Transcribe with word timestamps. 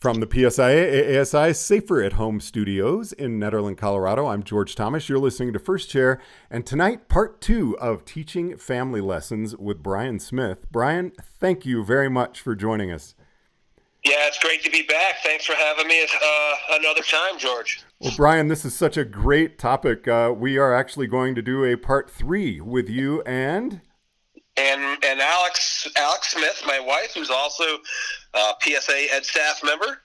From 0.00 0.20
the 0.20 0.26
PSIA 0.26 1.20
ASI 1.20 1.52
Safer 1.52 2.02
at 2.02 2.14
Home 2.14 2.40
studios 2.40 3.12
in 3.12 3.38
Nederland, 3.38 3.76
Colorado, 3.76 4.28
I'm 4.28 4.42
George 4.42 4.74
Thomas. 4.74 5.10
You're 5.10 5.18
listening 5.18 5.52
to 5.52 5.58
First 5.58 5.90
Chair, 5.90 6.18
and 6.50 6.64
tonight, 6.64 7.10
part 7.10 7.42
two 7.42 7.76
of 7.78 8.06
Teaching 8.06 8.56
Family 8.56 9.02
Lessons 9.02 9.54
with 9.58 9.82
Brian 9.82 10.18
Smith. 10.18 10.64
Brian, 10.72 11.12
thank 11.38 11.66
you 11.66 11.84
very 11.84 12.08
much 12.08 12.40
for 12.40 12.56
joining 12.56 12.90
us. 12.90 13.14
Yeah, 14.02 14.26
it's 14.26 14.38
great 14.38 14.64
to 14.64 14.70
be 14.70 14.80
back. 14.84 15.16
Thanks 15.22 15.44
for 15.44 15.52
having 15.52 15.86
me 15.86 16.02
uh, 16.02 16.54
another 16.70 17.02
time, 17.02 17.38
George. 17.38 17.84
Well, 18.00 18.14
Brian, 18.16 18.48
this 18.48 18.64
is 18.64 18.74
such 18.74 18.96
a 18.96 19.04
great 19.04 19.58
topic. 19.58 20.08
Uh, 20.08 20.32
we 20.34 20.56
are 20.56 20.72
actually 20.72 21.08
going 21.08 21.34
to 21.34 21.42
do 21.42 21.62
a 21.62 21.76
part 21.76 22.10
three 22.10 22.58
with 22.58 22.88
you 22.88 23.20
and 23.26 23.82
and 24.56 25.04
and 25.04 25.20
Alex 25.20 25.88
Alex 25.96 26.32
Smith, 26.32 26.62
my 26.66 26.80
wife, 26.80 27.14
who's 27.14 27.30
also 27.30 27.64
uh, 28.34 28.52
a 28.52 28.64
PSIA 28.64 29.06
Ed 29.12 29.24
staff 29.24 29.62
member. 29.64 30.02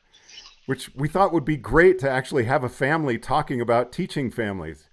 Which 0.66 0.94
we 0.96 1.08
thought 1.08 1.32
would 1.32 1.46
be 1.46 1.58
great 1.58 2.00
to 2.00 2.10
actually 2.10 2.46
have 2.46 2.64
a 2.64 2.70
family 2.70 3.20
talking 3.20 3.62
about 3.62 3.92
teaching 3.92 4.32
families. 4.32 4.90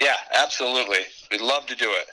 Yeah, 0.00 0.14
absolutely. 0.32 1.00
We'd 1.30 1.40
love 1.40 1.66
to 1.66 1.74
do 1.74 1.90
it. 1.90 2.06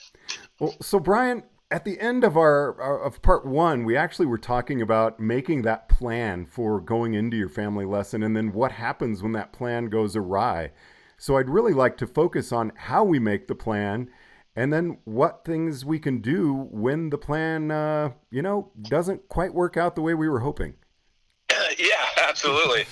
Well, 0.59 0.75
so 0.81 0.99
Brian, 0.99 1.43
at 1.69 1.85
the 1.85 1.99
end 1.99 2.23
of 2.23 2.35
our, 2.35 2.81
our, 2.81 3.03
of 3.03 3.21
part 3.21 3.45
one, 3.45 3.85
we 3.85 3.95
actually 3.95 4.25
were 4.25 4.39
talking 4.39 4.81
about 4.81 5.19
making 5.19 5.61
that 5.63 5.87
plan 5.87 6.45
for 6.45 6.79
going 6.79 7.13
into 7.13 7.37
your 7.37 7.49
family 7.49 7.85
lesson, 7.85 8.23
and 8.23 8.35
then 8.35 8.53
what 8.53 8.71
happens 8.71 9.21
when 9.21 9.33
that 9.33 9.53
plan 9.53 9.89
goes 9.89 10.15
awry. 10.15 10.71
So 11.17 11.37
I'd 11.37 11.49
really 11.49 11.73
like 11.73 11.97
to 11.97 12.07
focus 12.07 12.51
on 12.51 12.71
how 12.75 13.03
we 13.03 13.19
make 13.19 13.47
the 13.47 13.55
plan 13.55 14.09
and 14.55 14.71
then 14.71 14.97
what 15.03 15.43
things 15.43 15.83
we 15.83 15.99
can 15.99 16.21
do 16.21 16.67
when 16.71 17.09
the 17.09 17.17
plan, 17.17 17.71
uh, 17.71 18.11
you 18.31 18.41
know, 18.41 18.71
doesn't 18.81 19.27
quite 19.27 19.53
work 19.53 19.75
out 19.75 19.95
the 19.95 20.01
way 20.01 20.13
we 20.13 20.29
were 20.29 20.39
hoping. 20.39 20.75
yeah, 21.77 22.27
absolutely. 22.27 22.85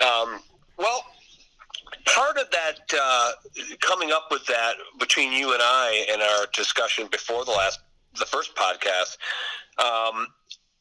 um, 0.00 0.40
well, 0.78 1.04
part 2.06 2.38
of 2.38 2.50
that 2.50 2.78
uh, 2.98 3.32
coming 3.80 4.10
up 4.10 4.28
with 4.30 4.46
that 4.46 4.74
between 4.98 5.32
you 5.32 5.52
and 5.52 5.62
I 5.62 6.06
in 6.12 6.20
our 6.20 6.46
discussion 6.54 7.08
before 7.10 7.44
the 7.44 7.52
last 7.52 7.80
the 8.18 8.24
first 8.24 8.54
podcast, 8.54 9.18
um, 9.78 10.26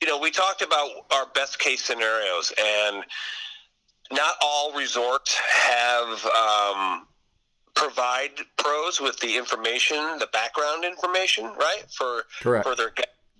you 0.01 0.07
know, 0.07 0.17
we 0.17 0.31
talked 0.31 0.61
about 0.61 0.89
our 1.11 1.25
best 1.33 1.59
case 1.59 1.83
scenarios, 1.83 2.53
and 2.57 3.03
not 4.11 4.35
all 4.41 4.71
resorts 4.73 5.35
have. 5.35 6.25
Um, 6.25 7.07
provide 7.75 8.31
pros 8.57 8.99
with 8.99 9.19
the 9.19 9.37
information, 9.37 9.97
the 10.19 10.29
background 10.31 10.83
information, 10.85 11.45
right? 11.45 11.83
For 11.89 12.23
Correct. 12.41 12.65
for 12.65 12.75
their 12.75 12.93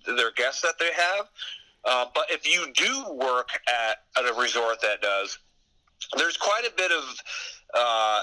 their 0.06 0.30
guests 0.32 0.62
that 0.62 0.78
they 0.78 0.90
have. 0.92 1.26
Uh, 1.84 2.06
but 2.14 2.26
if 2.30 2.46
you 2.46 2.72
do 2.74 3.04
work 3.14 3.48
at, 3.68 3.98
at 4.18 4.28
a 4.28 4.34
resort 4.34 4.80
that 4.80 5.00
does, 5.00 5.38
there's 6.16 6.36
quite 6.36 6.64
a 6.66 6.72
bit 6.76 6.90
of 6.90 7.04
uh, 7.74 8.22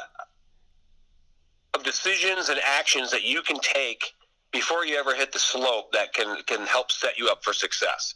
of 1.73 1.83
decisions 1.83 2.49
and 2.49 2.59
actions 2.65 3.09
that 3.11 3.23
you 3.23 3.41
can 3.41 3.57
take 3.59 4.13
before 4.51 4.85
you 4.85 4.95
ever 4.95 5.15
hit 5.15 5.31
the 5.31 5.39
slope 5.39 5.91
that 5.93 6.13
can 6.13 6.41
can 6.45 6.65
help 6.65 6.91
set 6.91 7.17
you 7.17 7.27
up 7.27 7.43
for 7.43 7.53
success. 7.53 8.15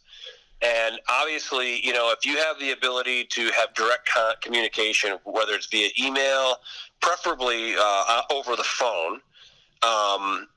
And 0.61 0.99
obviously, 1.07 1.85
you 1.85 1.93
know, 1.93 2.11
if 2.11 2.25
you 2.25 2.37
have 2.37 2.59
the 2.59 2.71
ability 2.71 3.25
to 3.25 3.51
have 3.51 3.73
direct 3.75 4.09
communication, 4.41 5.17
whether 5.23 5.53
it's 5.53 5.67
via 5.67 5.89
email, 5.99 6.57
preferably 6.99 7.75
uh, 7.75 8.03
uh, 8.07 8.21
over 8.31 8.55
the 8.55 8.63
phone, 8.63 9.21
um, 9.83 10.47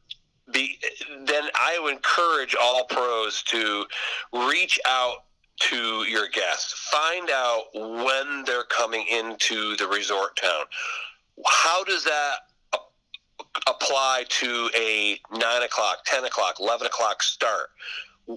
be, 0.53 0.79
then 1.27 1.45
I 1.55 1.79
would 1.83 1.95
encourage 1.95 2.57
all 2.61 2.85
pros 2.85 3.43
to 3.45 3.85
reach 4.33 4.81
out 4.87 5.25
to 5.61 6.05
your 6.09 6.29
guests. 6.29 6.89
Find 6.91 7.29
out 7.31 7.65
when 7.75 8.45
they're 8.45 8.65
coming 8.65 9.05
into 9.11 9.77
the 9.77 9.87
resort 9.87 10.37
town. 10.41 10.65
How 11.47 11.85
does 11.85 12.05
that 12.05 12.37
apply 13.67 14.25
to 14.29 14.71
a 14.75 15.21
9 15.33 15.63
o'clock, 15.63 15.99
10 16.07 16.25
o'clock, 16.25 16.57
11 16.59 16.87
o'clock 16.87 17.23
start? 17.23 17.69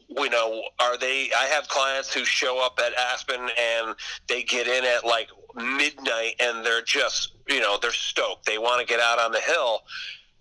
You 0.10 0.30
know, 0.30 0.64
are 0.80 0.98
they? 0.98 1.30
I 1.38 1.46
have 1.46 1.68
clients 1.68 2.14
who 2.14 2.26
show 2.26 2.64
up 2.64 2.80
at 2.86 2.94
Aspen 2.94 3.40
and 3.40 3.96
they 4.28 4.44
get 4.44 4.68
in 4.68 4.84
at 4.86 5.06
like 5.06 5.30
midnight 5.56 6.36
and 6.40 6.66
they're 6.66 6.82
just, 6.82 7.34
you 7.48 7.60
know, 7.60 7.78
they're 7.82 7.92
stoked. 7.92 8.46
They 8.46 8.58
want 8.58 8.82
to 8.82 8.86
get 8.86 9.00
out 9.00 9.20
on 9.20 9.32
the 9.32 9.40
hill 9.40 9.82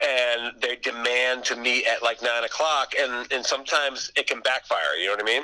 and 0.01 0.53
they 0.61 0.77
demand 0.77 1.45
to 1.45 1.57
meet 1.57 1.87
at 1.87 2.03
like 2.03 2.23
nine 2.23 2.45
o'clock 2.45 2.93
and, 2.99 3.31
and 3.33 3.45
sometimes 3.45 4.11
it 4.17 4.27
can 4.27 4.41
backfire. 4.41 4.97
You 4.99 5.07
know 5.07 5.13
what 5.13 5.23
I 5.23 5.27
mean? 5.27 5.43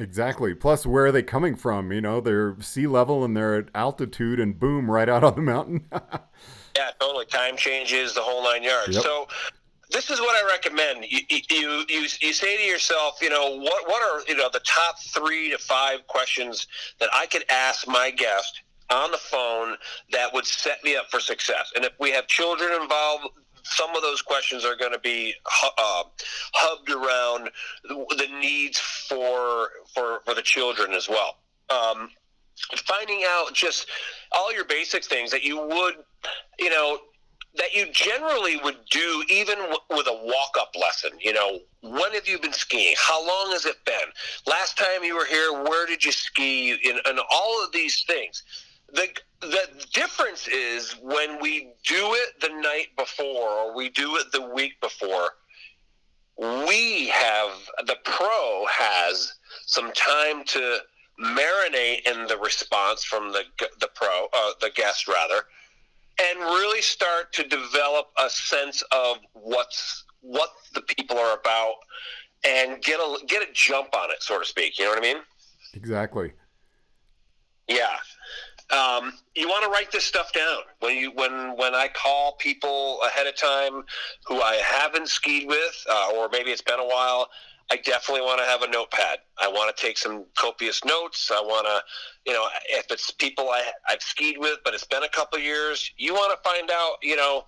Exactly. 0.00 0.54
Plus, 0.54 0.86
where 0.86 1.06
are 1.06 1.12
they 1.12 1.22
coming 1.22 1.56
from? 1.56 1.92
You 1.92 2.00
know, 2.00 2.20
they're 2.20 2.56
sea 2.60 2.86
level 2.86 3.22
and 3.24 3.36
they're 3.36 3.56
at 3.56 3.68
altitude, 3.74 4.40
and 4.40 4.58
boom, 4.58 4.90
right 4.90 5.08
out 5.08 5.22
on 5.22 5.34
the 5.34 5.42
mountain. 5.42 5.86
yeah, 5.92 6.90
totally. 6.98 7.26
Time 7.26 7.56
changes, 7.56 8.14
the 8.14 8.22
whole 8.22 8.42
nine 8.42 8.62
yards. 8.62 8.94
Yep. 8.94 9.02
So, 9.02 9.28
this 9.90 10.10
is 10.10 10.20
what 10.20 10.36
I 10.36 10.46
recommend. 10.48 11.04
You, 11.08 11.20
you, 11.28 11.84
you, 11.88 12.06
you 12.20 12.32
say 12.32 12.56
to 12.56 12.62
yourself, 12.62 13.18
you 13.20 13.28
know, 13.30 13.56
what, 13.56 13.88
what 13.88 14.02
are, 14.02 14.22
you 14.28 14.36
know, 14.36 14.48
the 14.52 14.60
top 14.60 15.00
three 15.00 15.50
to 15.50 15.58
five 15.58 16.06
questions 16.06 16.66
that 16.98 17.08
I 17.12 17.26
could 17.26 17.44
ask 17.50 17.86
my 17.86 18.10
guest 18.10 18.62
on 18.90 19.10
the 19.10 19.18
phone 19.18 19.76
that 20.12 20.32
would 20.32 20.46
set 20.46 20.82
me 20.84 20.96
up 20.96 21.10
for 21.10 21.20
success? 21.20 21.72
And 21.74 21.84
if 21.84 21.92
we 21.98 22.10
have 22.12 22.26
children 22.26 22.72
involved, 22.80 23.28
some 23.62 23.94
of 23.94 24.02
those 24.02 24.22
questions 24.22 24.64
are 24.64 24.76
going 24.76 24.92
to 24.92 25.00
be 25.00 25.34
uh, 25.78 26.02
hubbed 26.54 26.90
around 26.90 27.50
the 27.84 28.26
needs 28.40 28.78
for, 28.78 29.70
for, 29.94 30.20
for 30.24 30.34
the 30.34 30.42
children 30.42 30.92
as 30.92 31.08
well. 31.08 31.36
Um, 31.68 32.10
finding 32.86 33.22
out 33.28 33.54
just 33.54 33.86
all 34.32 34.52
your 34.52 34.64
basic 34.64 35.04
things 35.04 35.30
that 35.30 35.44
you 35.44 35.58
would, 35.58 35.94
you 36.58 36.70
know, 36.70 36.98
that 37.56 37.74
you 37.74 37.86
generally 37.92 38.58
would 38.58 38.76
do 38.90 39.24
even 39.28 39.58
w- 39.58 39.78
with 39.90 40.06
a 40.06 40.20
walk-up 40.24 40.74
lesson. 40.80 41.10
You 41.20 41.32
know, 41.32 41.58
when 41.82 42.12
have 42.12 42.28
you 42.28 42.38
been 42.38 42.52
skiing? 42.52 42.94
How 42.98 43.26
long 43.26 43.52
has 43.52 43.66
it 43.66 43.84
been? 43.84 43.94
Last 44.46 44.78
time 44.78 45.02
you 45.02 45.16
were 45.16 45.26
here, 45.26 45.52
where 45.64 45.86
did 45.86 46.04
you 46.04 46.12
ski? 46.12 46.72
And, 46.72 47.00
and 47.06 47.18
all 47.30 47.64
of 47.64 47.72
these 47.72 48.04
things. 48.04 48.42
The 48.92 49.08
the 49.40 49.68
difference 49.92 50.48
is 50.48 50.92
when 51.00 51.40
we 51.40 51.72
do 51.86 52.14
it 52.14 52.40
the 52.40 52.48
night 52.60 52.88
before 52.96 53.48
or 53.48 53.74
we 53.74 53.88
do 53.88 54.16
it 54.16 54.32
the 54.32 54.42
week 54.42 54.80
before. 54.80 55.30
We 56.36 57.06
have 57.08 57.50
the 57.86 57.96
pro 58.04 58.66
has 58.68 59.32
some 59.66 59.92
time 59.92 60.44
to 60.44 60.78
marinate 61.22 62.06
in 62.06 62.26
the 62.26 62.38
response 62.42 63.04
from 63.04 63.32
the 63.32 63.44
the 63.80 63.88
pro 63.94 64.26
uh, 64.32 64.52
the 64.60 64.70
guest 64.74 65.06
rather 65.06 65.44
and 66.22 66.40
really 66.40 66.82
start 66.82 67.32
to 67.34 67.44
develop 67.44 68.08
a 68.18 68.28
sense 68.28 68.82
of 68.92 69.18
what's 69.32 70.04
what 70.20 70.50
the 70.74 70.82
people 70.82 71.18
are 71.18 71.38
about 71.38 71.74
and 72.46 72.82
get 72.82 73.00
a 73.00 73.18
get 73.26 73.42
a 73.42 73.52
jump 73.52 73.94
on 73.94 74.10
it, 74.10 74.22
so 74.22 74.38
to 74.38 74.44
speak. 74.44 74.78
You 74.78 74.84
know 74.84 74.90
what 74.90 74.98
I 74.98 75.02
mean? 75.02 75.22
Exactly. 75.74 76.32
Yeah. 77.68 77.96
Um, 78.70 79.12
you 79.34 79.48
want 79.48 79.64
to 79.64 79.70
write 79.70 79.90
this 79.90 80.04
stuff 80.04 80.32
down 80.32 80.62
when 80.78 80.96
you 80.96 81.10
when 81.12 81.56
when 81.56 81.74
I 81.74 81.88
call 81.88 82.36
people 82.38 83.00
ahead 83.02 83.26
of 83.26 83.36
time 83.36 83.82
who 84.26 84.40
I 84.40 84.56
haven't 84.64 85.08
skied 85.08 85.48
with, 85.48 85.86
uh, 85.90 86.12
or 86.14 86.28
maybe 86.30 86.50
it's 86.50 86.62
been 86.62 86.78
a 86.78 86.86
while. 86.86 87.28
I 87.70 87.76
definitely 87.76 88.22
want 88.22 88.40
to 88.40 88.46
have 88.46 88.62
a 88.62 88.68
notepad. 88.68 89.18
I 89.38 89.46
want 89.48 89.74
to 89.74 89.80
take 89.80 89.96
some 89.96 90.24
copious 90.36 90.84
notes. 90.84 91.30
I 91.32 91.40
want 91.40 91.66
to, 91.66 91.80
you 92.30 92.36
know, 92.36 92.48
if 92.68 92.86
it's 92.90 93.12
people 93.12 93.48
I, 93.48 93.62
I've 93.88 94.02
skied 94.02 94.38
with, 94.38 94.58
but 94.64 94.74
it's 94.74 94.84
been 94.84 95.04
a 95.04 95.08
couple 95.08 95.38
years, 95.38 95.92
you 95.96 96.12
want 96.12 96.36
to 96.36 96.48
find 96.48 96.68
out, 96.70 96.96
you 97.02 97.14
know, 97.14 97.44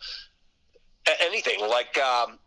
anything 1.21 1.61
like 1.69 1.99
um, 1.99 2.39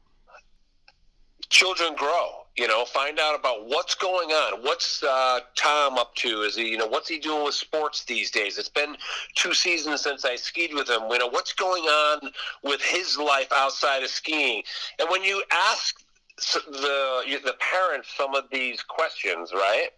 children 1.49 1.95
grow. 1.95 2.41
You 2.57 2.69
know, 2.69 2.85
find 2.85 3.19
out 3.19 3.37
about 3.37 3.67
what's 3.67 3.95
going 3.95 4.29
on. 4.29 4.63
What's 4.63 5.03
uh, 5.03 5.41
Tom 5.57 5.97
up 5.97 6.15
to? 6.15 6.43
Is 6.43 6.55
he, 6.55 6.69
you 6.69 6.77
know, 6.77 6.87
what's 6.87 7.09
he 7.09 7.19
doing 7.19 7.43
with 7.43 7.55
sports 7.55 8.05
these 8.05 8.31
days? 8.31 8.57
It's 8.57 8.69
been 8.69 8.95
two 9.35 9.53
seasons 9.53 10.03
since 10.03 10.23
I 10.23 10.37
skied 10.37 10.73
with 10.73 10.87
him. 10.89 11.01
You 11.09 11.17
know, 11.17 11.27
what's 11.27 11.51
going 11.51 11.83
on 11.83 12.31
with 12.63 12.81
his 12.81 13.17
life 13.17 13.51
outside 13.53 14.03
of 14.03 14.09
skiing? 14.09 14.63
And 14.99 15.09
when 15.09 15.21
you 15.21 15.43
ask 15.51 16.01
the 16.37 17.39
the 17.43 17.55
parents 17.59 18.09
some 18.17 18.35
of 18.35 18.45
these 18.51 18.81
questions, 18.83 19.51
right? 19.53 19.89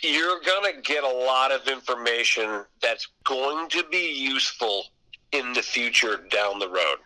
You're 0.00 0.40
going 0.40 0.74
to 0.74 0.80
get 0.82 1.04
a 1.04 1.08
lot 1.08 1.52
of 1.52 1.68
information 1.68 2.64
that's 2.82 3.06
going 3.24 3.68
to 3.70 3.84
be 3.90 4.12
useful 4.12 4.84
in 5.32 5.52
the 5.52 5.62
future 5.62 6.24
down 6.30 6.58
the 6.58 6.68
road. 6.68 6.98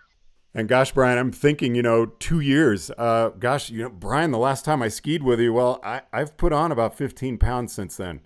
And 0.55 0.69
gosh, 0.69 0.93
Brian, 0.93 1.19
I'm 1.19 1.33
thinking, 1.33 1.75
you 1.75 1.83
know, 1.83 2.07
two 2.07 2.41
years. 2.41 2.91
Uh, 2.97 3.31
gosh, 3.39 3.71
you 3.71 3.83
know, 3.85 3.89
Brian, 3.89 4.31
the 4.31 4.39
last 4.39 4.65
time 4.65 4.83
I 4.83 4.89
skied 4.89 5.23
with 5.23 5.41
you, 5.41 5.53
well, 5.53 5.81
I, 5.83 6.03
I've 6.13 6.37
put 6.37 6.53
on 6.53 6.71
about 6.73 6.97
15 6.97 7.39
pounds 7.39 7.73
since 7.73 7.97
then. 7.97 8.21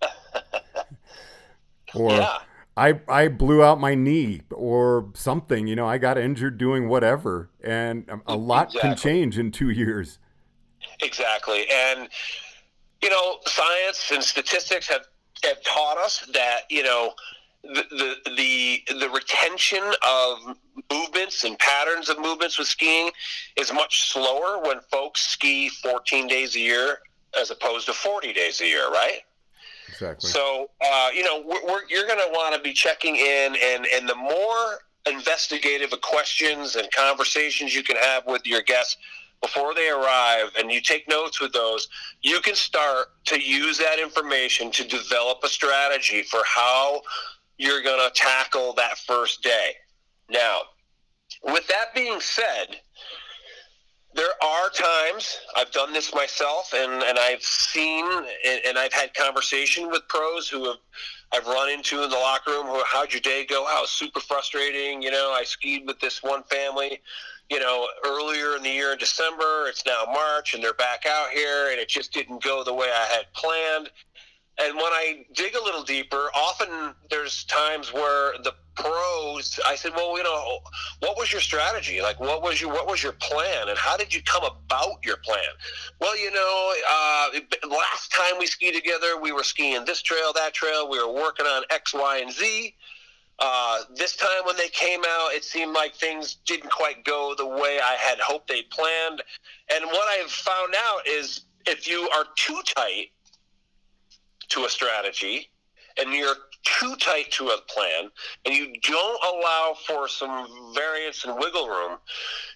or 1.94 2.12
yeah. 2.12 2.38
I 2.78 3.00
I 3.08 3.28
blew 3.28 3.62
out 3.62 3.80
my 3.80 3.94
knee 3.94 4.42
or 4.50 5.10
something. 5.14 5.66
You 5.66 5.76
know, 5.76 5.86
I 5.86 5.98
got 5.98 6.16
injured 6.16 6.58
doing 6.58 6.88
whatever, 6.88 7.50
and 7.62 8.08
a 8.26 8.36
lot 8.36 8.68
exactly. 8.68 8.88
can 8.88 8.96
change 8.96 9.38
in 9.38 9.50
two 9.50 9.70
years. 9.70 10.18
Exactly, 11.02 11.66
and 11.70 12.08
you 13.02 13.10
know, 13.10 13.38
science 13.46 14.10
and 14.12 14.22
statistics 14.22 14.88
have, 14.88 15.06
have 15.44 15.62
taught 15.62 15.98
us 15.98 16.26
that, 16.32 16.62
you 16.68 16.82
know, 16.82 17.12
the, 17.62 17.84
the 17.90 18.30
the 18.36 18.82
the 19.00 19.10
retention 19.10 19.82
of 20.06 20.56
movements 20.92 21.42
and 21.42 21.58
patterns 21.58 22.08
of 22.08 22.18
movements 22.20 22.56
with 22.56 22.68
skiing 22.68 23.10
is 23.56 23.72
much 23.72 24.12
slower 24.12 24.62
when 24.62 24.78
folks 24.92 25.22
ski 25.22 25.68
14 25.68 26.28
days 26.28 26.54
a 26.54 26.60
year 26.60 26.98
as 27.38 27.50
opposed 27.50 27.86
to 27.86 27.92
40 27.92 28.32
days 28.32 28.60
a 28.60 28.66
year, 28.66 28.88
right? 28.90 29.22
Exactly. 30.00 30.30
So, 30.30 30.70
uh, 30.80 31.08
you 31.12 31.24
know, 31.24 31.42
we're, 31.44 31.64
we're, 31.66 31.80
you're 31.88 32.06
going 32.06 32.20
to 32.20 32.30
want 32.30 32.54
to 32.54 32.60
be 32.60 32.72
checking 32.72 33.16
in, 33.16 33.56
and, 33.60 33.84
and 33.86 34.08
the 34.08 34.14
more 34.14 34.78
investigative 35.06 35.90
questions 36.00 36.76
and 36.76 36.88
conversations 36.92 37.74
you 37.74 37.82
can 37.82 37.96
have 37.96 38.24
with 38.26 38.46
your 38.46 38.62
guests 38.62 38.96
before 39.40 39.74
they 39.74 39.88
arrive 39.88 40.50
and 40.58 40.70
you 40.70 40.80
take 40.80 41.08
notes 41.08 41.40
with 41.40 41.52
those, 41.52 41.88
you 42.22 42.40
can 42.40 42.54
start 42.54 43.08
to 43.24 43.40
use 43.40 43.78
that 43.78 43.98
information 43.98 44.70
to 44.70 44.86
develop 44.86 45.38
a 45.44 45.48
strategy 45.48 46.22
for 46.22 46.40
how 46.44 47.00
you're 47.56 47.82
going 47.82 48.00
to 48.08 48.14
tackle 48.14 48.72
that 48.74 48.98
first 48.98 49.42
day. 49.42 49.72
Now, 50.30 50.60
with 51.42 51.66
that 51.68 51.94
being 51.94 52.20
said, 52.20 52.80
there 54.18 54.34
are 54.42 54.68
times 54.70 55.38
I've 55.56 55.70
done 55.70 55.92
this 55.92 56.12
myself, 56.12 56.74
and, 56.74 57.04
and 57.04 57.16
I've 57.20 57.42
seen 57.42 58.04
and, 58.04 58.60
and 58.66 58.76
I've 58.76 58.92
had 58.92 59.14
conversation 59.14 59.88
with 59.90 60.02
pros 60.08 60.48
who 60.48 60.64
have 60.64 60.78
I've 61.32 61.46
run 61.46 61.70
into 61.70 62.02
in 62.02 62.10
the 62.10 62.16
locker 62.16 62.50
room. 62.50 62.66
Who, 62.66 62.82
how'd 62.84 63.12
your 63.12 63.20
day 63.20 63.46
go? 63.48 63.64
Oh, 63.68 63.84
super 63.86 64.18
frustrating. 64.18 65.02
You 65.02 65.12
know, 65.12 65.30
I 65.30 65.44
skied 65.44 65.86
with 65.86 66.00
this 66.00 66.22
one 66.22 66.42
family. 66.44 67.00
You 67.48 67.60
know, 67.60 67.86
earlier 68.04 68.56
in 68.56 68.62
the 68.62 68.70
year 68.70 68.92
in 68.92 68.98
December. 68.98 69.68
It's 69.68 69.86
now 69.86 70.04
March, 70.12 70.54
and 70.54 70.64
they're 70.64 70.74
back 70.74 71.04
out 71.06 71.30
here, 71.30 71.70
and 71.70 71.78
it 71.78 71.88
just 71.88 72.12
didn't 72.12 72.42
go 72.42 72.64
the 72.64 72.74
way 72.74 72.88
I 72.92 73.04
had 73.14 73.32
planned. 73.34 73.90
And 74.60 74.74
when 74.76 74.86
I 74.86 75.24
dig 75.34 75.54
a 75.54 75.62
little 75.62 75.84
deeper, 75.84 76.30
often 76.34 76.94
there's 77.10 77.44
times 77.44 77.92
where 77.92 78.32
the 78.42 78.54
pros, 78.74 79.60
I 79.66 79.76
said, 79.76 79.92
well, 79.94 80.16
you 80.16 80.24
know, 80.24 80.58
what 80.98 81.16
was 81.16 81.30
your 81.30 81.40
strategy? 81.40 82.00
Like, 82.00 82.18
what 82.18 82.42
was 82.42 82.60
your 82.60 82.72
what 82.72 82.88
was 82.88 83.02
your 83.02 83.12
plan, 83.12 83.68
and 83.68 83.78
how 83.78 83.96
did 83.96 84.12
you 84.12 84.20
come 84.22 84.42
about 84.44 85.04
your 85.04 85.18
plan? 85.18 85.50
Well, 86.00 86.18
you 86.18 86.32
know, 86.32 86.74
uh, 86.90 87.28
last 87.68 88.12
time 88.12 88.38
we 88.38 88.46
skied 88.46 88.74
together, 88.74 89.20
we 89.20 89.30
were 89.30 89.44
skiing 89.44 89.84
this 89.84 90.02
trail, 90.02 90.32
that 90.34 90.54
trail. 90.54 90.90
We 90.90 90.98
were 90.98 91.12
working 91.12 91.46
on 91.46 91.62
X, 91.70 91.94
Y, 91.94 92.18
and 92.18 92.32
Z. 92.32 92.74
Uh, 93.38 93.82
this 93.94 94.16
time 94.16 94.44
when 94.44 94.56
they 94.56 94.68
came 94.70 95.00
out, 95.08 95.28
it 95.32 95.44
seemed 95.44 95.72
like 95.72 95.94
things 95.94 96.38
didn't 96.44 96.70
quite 96.70 97.04
go 97.04 97.34
the 97.38 97.46
way 97.46 97.78
I 97.80 97.94
had 97.94 98.18
hoped 98.18 98.48
they 98.48 98.62
planned. 98.62 99.22
And 99.72 99.84
what 99.86 100.08
I've 100.08 100.30
found 100.30 100.74
out 100.76 101.06
is 101.06 101.42
if 101.66 101.86
you 101.86 102.08
are 102.10 102.24
too 102.34 102.60
tight 102.76 103.10
to 104.50 104.64
a 104.64 104.68
strategy 104.68 105.50
and 105.98 106.12
you're 106.12 106.34
too 106.64 106.94
tight 106.96 107.30
to 107.32 107.48
a 107.48 107.58
plan 107.68 108.10
and 108.44 108.54
you 108.54 108.72
don't 108.82 109.24
allow 109.24 109.74
for 109.86 110.08
some 110.08 110.72
variance 110.74 111.24
and 111.24 111.36
wiggle 111.38 111.68
room, 111.68 111.98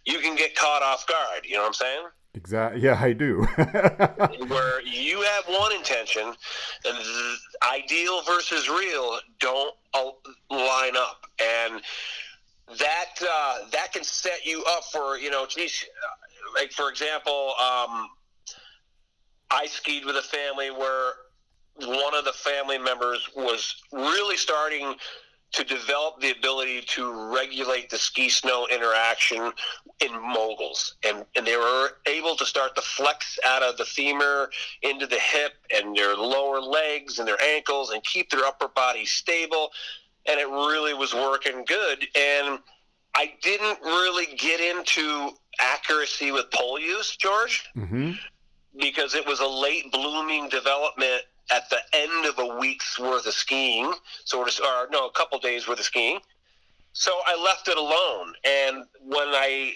you 0.04 0.18
can 0.18 0.36
get 0.36 0.54
caught 0.54 0.82
off 0.82 1.06
guard. 1.06 1.44
You 1.44 1.54
know 1.54 1.62
what 1.62 1.68
I'm 1.68 1.74
saying? 1.74 2.04
Exactly. 2.34 2.80
Yeah, 2.80 2.98
I 3.00 3.12
do. 3.12 3.42
Where 4.48 4.80
you 4.82 5.20
have 5.20 5.44
one 5.48 5.72
intention, 5.74 6.32
and 6.84 6.98
ideal 7.62 8.22
versus 8.22 8.70
real 8.70 9.18
don't 9.38 9.74
line 10.50 10.96
up, 10.96 11.26
and 11.38 11.82
that 12.78 13.10
uh, 13.20 13.58
that 13.72 13.92
can 13.92 14.02
set 14.02 14.46
you 14.46 14.64
up 14.66 14.84
for 14.84 15.18
you 15.18 15.30
know, 15.30 15.44
geez, 15.46 15.84
like 16.54 16.72
for 16.72 16.88
example, 16.88 17.52
um, 17.60 18.08
I 19.50 19.66
skied 19.66 20.06
with 20.06 20.16
a 20.16 20.22
family 20.22 20.70
where 20.70 21.12
one 21.76 22.14
of 22.14 22.24
the 22.24 22.32
family 22.32 22.78
members 22.78 23.28
was 23.34 23.76
really 23.92 24.36
starting 24.36 24.94
to 25.52 25.64
develop 25.64 26.19
the 26.20 26.30
ability 26.30 26.80
to 26.80 27.34
regulate 27.34 27.90
the 27.90 27.98
ski 27.98 28.28
snow 28.28 28.66
interaction 28.70 29.52
in 30.00 30.12
moguls. 30.12 30.96
And, 31.04 31.26
and 31.36 31.46
they 31.46 31.56
were 31.56 31.90
able 32.06 32.36
to 32.36 32.46
start 32.46 32.74
to 32.76 32.82
flex 32.82 33.38
out 33.46 33.62
of 33.62 33.76
the 33.76 33.84
femur 33.84 34.50
into 34.80 35.06
the 35.06 35.19
hip 35.19 35.52
and 35.74 35.94
their 35.94 36.16
lower 36.16 36.58
legs 36.58 37.19
and 37.19 37.28
their 37.28 37.42
ankles 37.42 37.90
and 37.90 38.02
keep 38.02 38.30
their 38.30 38.44
upper 38.44 38.69
body 38.69 39.04
stable. 39.04 39.70
And 40.26 40.40
it 40.40 40.48
really 40.48 40.94
was 40.94 41.12
working 41.12 41.64
good. 41.66 42.06
And 42.16 42.58
I 43.14 43.34
didn't 43.42 43.78
really 43.82 44.34
get 44.36 44.58
into 44.58 45.32
accuracy 45.60 46.32
with 46.32 46.50
pole 46.50 46.80
use, 46.80 47.14
George, 47.16 47.69
mm-hmm. 47.76 48.12
because 48.78 49.14
it 49.14 49.26
was 49.26 49.40
a 49.40 49.46
late 49.46 49.92
blooming 49.92 50.48
development 50.48 51.22
at 51.50 51.68
the 51.70 51.78
end 51.92 52.26
of 52.26 52.38
a 52.38 52.58
week's 52.58 52.98
worth 52.98 53.26
of 53.26 53.34
skiing, 53.34 53.92
so 54.24 54.42
or 54.42 54.88
no, 54.90 55.06
a 55.06 55.12
couple 55.12 55.38
days 55.38 55.66
worth 55.66 55.78
of 55.78 55.84
skiing. 55.84 56.20
So 56.92 57.10
I 57.26 57.42
left 57.42 57.68
it 57.68 57.78
alone, 57.78 58.34
and 58.44 58.84
when 59.00 59.28
I 59.28 59.72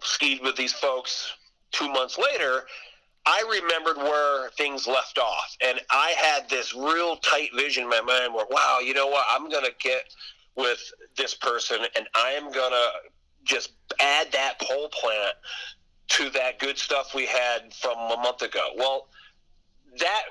skied 0.00 0.40
with 0.42 0.56
these 0.56 0.72
folks 0.72 1.32
two 1.72 1.90
months 1.90 2.18
later, 2.18 2.62
I 3.26 3.42
remembered 3.60 3.98
where 3.98 4.50
things 4.50 4.86
left 4.86 5.18
off, 5.18 5.56
and 5.60 5.80
I 5.90 6.14
had 6.16 6.48
this 6.48 6.74
real 6.74 7.16
tight 7.16 7.50
vision 7.54 7.84
in 7.84 7.90
my 7.90 8.00
mind 8.00 8.32
where, 8.32 8.46
wow, 8.48 8.78
you 8.82 8.94
know 8.94 9.08
what? 9.08 9.26
I'm 9.28 9.50
gonna 9.50 9.68
get 9.80 10.04
with 10.56 10.80
this 11.16 11.34
person, 11.34 11.78
and 11.96 12.08
I 12.14 12.30
am 12.30 12.50
gonna 12.52 12.86
just 13.44 13.72
add 14.00 14.32
that 14.32 14.60
pole 14.60 14.88
plant 14.88 15.34
to 16.08 16.30
that 16.30 16.58
good 16.58 16.78
stuff 16.78 17.14
we 17.14 17.26
had 17.26 17.72
from 17.74 17.98
a 17.98 18.16
month 18.16 18.42
ago. 18.42 18.70
Well, 18.76 19.08
that 19.98 20.22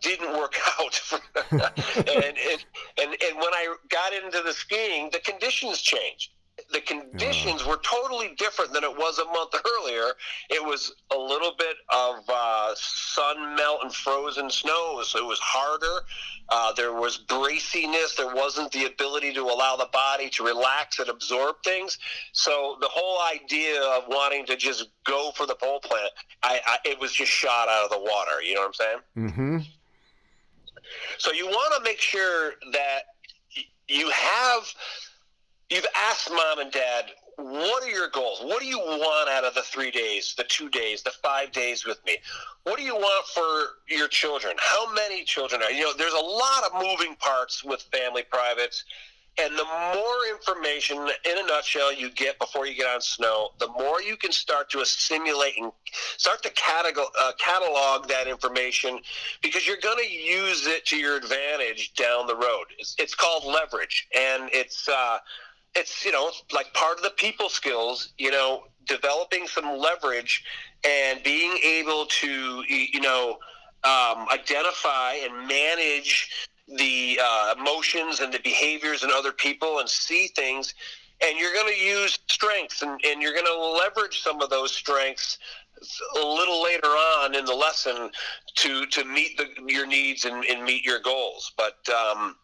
didn't 0.00 0.36
work 0.36 0.54
out. 0.80 1.00
and, 1.52 2.08
and, 2.08 2.64
and, 3.00 3.16
and 3.22 3.36
when 3.36 3.54
I 3.54 3.74
got 3.88 4.12
into 4.12 4.42
the 4.42 4.52
skiing, 4.52 5.10
the 5.12 5.20
conditions 5.20 5.80
changed. 5.80 6.30
The 6.72 6.80
conditions 6.80 7.64
were 7.64 7.78
totally 7.78 8.34
different 8.36 8.72
than 8.72 8.82
it 8.82 8.96
was 8.96 9.18
a 9.18 9.24
month 9.26 9.54
earlier. 9.80 10.12
It 10.50 10.64
was 10.64 10.92
a 11.12 11.16
little 11.16 11.52
bit 11.58 11.76
of 11.90 12.16
uh, 12.28 12.74
sun 12.74 13.54
melt 13.56 13.80
and 13.82 13.94
frozen 13.94 14.50
snow, 14.50 15.02
so 15.04 15.18
it 15.18 15.26
was 15.26 15.38
harder. 15.40 16.04
Uh, 16.48 16.72
there 16.74 16.92
was 16.92 17.18
braciness. 17.18 18.16
There 18.16 18.34
wasn't 18.34 18.72
the 18.72 18.84
ability 18.84 19.32
to 19.34 19.42
allow 19.42 19.76
the 19.76 19.88
body 19.92 20.28
to 20.30 20.44
relax 20.44 20.98
and 20.98 21.08
absorb 21.08 21.56
things. 21.64 21.98
So 22.32 22.76
the 22.80 22.88
whole 22.88 23.20
idea 23.32 23.82
of 23.82 24.04
wanting 24.08 24.46
to 24.46 24.56
just 24.56 24.88
go 25.04 25.32
for 25.34 25.46
the 25.46 25.54
pole 25.54 25.80
plant, 25.80 26.10
I, 26.42 26.60
I, 26.66 26.78
it 26.84 27.00
was 27.00 27.12
just 27.12 27.30
shot 27.30 27.68
out 27.68 27.84
of 27.84 27.90
the 27.90 27.98
water. 27.98 28.42
You 28.42 28.54
know 28.54 28.60
what 28.60 28.66
I'm 28.66 28.74
saying? 28.74 28.98
Mm-hmm. 29.16 29.58
So 31.18 31.32
you 31.32 31.46
want 31.46 31.74
to 31.76 31.88
make 31.88 32.00
sure 32.00 32.52
that 32.72 33.02
you 33.88 34.10
have 34.10 34.72
you've 35.70 35.86
asked 36.08 36.30
mom 36.30 36.58
and 36.60 36.70
dad 36.70 37.06
what 37.38 37.84
are 37.84 37.90
your 37.90 38.08
goals? 38.08 38.40
What 38.42 38.60
do 38.60 38.66
you 38.66 38.78
want 38.78 39.28
out 39.28 39.44
of 39.44 39.52
the 39.52 39.60
three 39.60 39.90
days, 39.90 40.34
the 40.38 40.44
two 40.44 40.70
days, 40.70 41.02
the 41.02 41.10
five 41.10 41.52
days 41.52 41.84
with 41.84 42.02
me? 42.06 42.16
What 42.64 42.78
do 42.78 42.82
you 42.82 42.94
want 42.94 43.26
for 43.26 43.94
your 43.94 44.08
children? 44.08 44.54
How 44.58 44.90
many 44.94 45.22
children 45.22 45.62
are 45.62 45.70
you 45.70 45.82
know? 45.82 45.92
There's 45.92 46.14
a 46.14 46.18
lot 46.18 46.64
of 46.64 46.82
moving 46.82 47.14
parts 47.16 47.62
with 47.62 47.82
family 47.92 48.22
privates 48.22 48.84
and 49.38 49.54
the 49.54 49.64
more 49.64 50.30
information, 50.30 50.96
in 50.96 51.38
a 51.38 51.46
nutshell, 51.46 51.92
you 51.92 52.10
get 52.10 52.38
before 52.38 52.66
you 52.66 52.74
get 52.74 52.86
on 52.86 53.02
snow, 53.02 53.50
the 53.58 53.68
more 53.68 54.00
you 54.00 54.16
can 54.16 54.32
start 54.32 54.70
to 54.70 54.80
assimilate 54.80 55.58
and 55.58 55.72
start 56.16 56.42
to 56.44 56.50
catalog, 56.50 57.08
uh, 57.20 57.32
catalog 57.38 58.08
that 58.08 58.28
information 58.28 58.98
because 59.42 59.66
you're 59.66 59.76
going 59.76 60.02
to 60.02 60.10
use 60.10 60.66
it 60.66 60.86
to 60.86 60.96
your 60.96 61.18
advantage 61.18 61.92
down 61.94 62.26
the 62.26 62.34
road. 62.34 62.64
It's, 62.78 62.96
it's 62.98 63.14
called 63.14 63.44
leverage, 63.44 64.08
and 64.16 64.48
it's 64.54 64.88
uh, 64.88 65.18
it's 65.76 66.04
you 66.04 66.12
know 66.12 66.30
like 66.52 66.72
part 66.74 66.96
of 66.96 67.02
the 67.02 67.10
people 67.10 67.48
skills. 67.48 68.12
You 68.18 68.30
know, 68.30 68.64
developing 68.86 69.46
some 69.46 69.78
leverage 69.78 70.44
and 70.84 71.22
being 71.22 71.58
able 71.62 72.06
to 72.06 72.64
you 72.68 73.00
know 73.00 73.38
um, 73.84 74.26
identify 74.32 75.14
and 75.14 75.46
manage 75.46 76.48
the 76.76 77.20
uh, 77.22 77.54
emotions 77.58 78.20
and 78.20 78.32
the 78.32 78.40
behaviors 78.40 79.04
in 79.04 79.10
other 79.10 79.30
people 79.30 79.78
and 79.78 79.88
see 79.88 80.26
things 80.28 80.74
and 81.22 81.38
you're 81.38 81.52
going 81.54 81.72
to 81.72 81.80
use 81.80 82.18
strengths 82.28 82.82
and, 82.82 83.00
and 83.04 83.22
you're 83.22 83.32
going 83.32 83.46
to 83.46 83.80
leverage 83.84 84.20
some 84.20 84.42
of 84.42 84.50
those 84.50 84.72
strengths 84.72 85.38
a 86.16 86.26
little 86.26 86.62
later 86.62 86.88
on 86.88 87.34
in 87.34 87.44
the 87.44 87.54
lesson 87.54 88.10
to 88.54 88.86
to 88.86 89.04
meet 89.04 89.36
the, 89.36 89.46
your 89.66 89.86
needs 89.86 90.24
and, 90.24 90.44
and 90.46 90.64
meet 90.64 90.84
your 90.84 91.00
goals 91.00 91.52
but 91.56 91.78
um, 91.90 92.34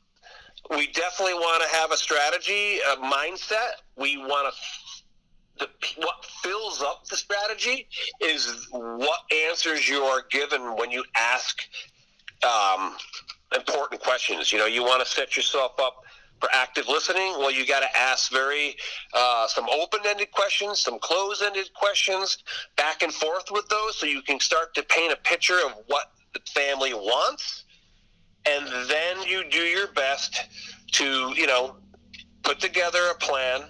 we 0.71 0.87
definitely 0.89 1.35
want 1.35 1.63
to 1.63 1.77
have 1.77 1.91
a 1.91 1.97
strategy 1.97 2.79
a 2.93 2.97
mindset 2.97 3.83
we 3.97 4.17
want 4.17 4.53
to 4.53 4.61
the, 5.59 5.69
what 5.97 6.25
fills 6.43 6.83
up 6.83 7.07
the 7.09 7.17
strategy 7.17 7.87
is 8.21 8.67
what 8.71 9.21
answers 9.49 9.89
you 9.89 10.03
are 10.03 10.23
given 10.31 10.77
when 10.77 10.91
you 10.91 11.05
ask 11.17 11.63
um, 12.43 12.97
important 13.55 14.01
questions. 14.01 14.53
You 14.53 14.59
know, 14.59 14.67
you 14.67 14.83
want 14.83 15.05
to 15.05 15.11
set 15.11 15.37
yourself 15.37 15.73
up 15.79 16.03
for 16.41 16.49
active 16.53 16.89
listening. 16.89 17.35
Well, 17.39 17.53
you 17.53 17.67
got 17.67 17.81
to 17.81 17.97
ask 17.97 18.33
very 18.33 18.77
uh, 19.15 19.47
some 19.47 19.69
open-ended 19.69 20.33
questions, 20.33 20.81
some 20.81 20.99
closed-ended 20.99 21.73
questions, 21.75 22.39
back 22.77 23.03
and 23.03 23.13
forth 23.13 23.45
with 23.51 23.69
those, 23.69 23.97
so 23.97 24.07
you 24.07 24.23
can 24.23 24.41
start 24.41 24.75
to 24.75 24.83
paint 24.83 25.13
a 25.13 25.17
picture 25.17 25.59
of 25.65 25.75
what 25.87 26.13
the 26.35 26.41
family 26.53 26.95
wants, 26.95 27.65
and 28.47 28.67
then 28.89 29.23
you 29.27 29.45
do 29.51 29.63
your 29.63 29.89
best 29.89 30.47
to, 30.93 31.33
you 31.37 31.47
know, 31.47 31.77
put 32.43 32.61
together 32.61 33.01
a 33.11 33.15
plan, 33.15 33.63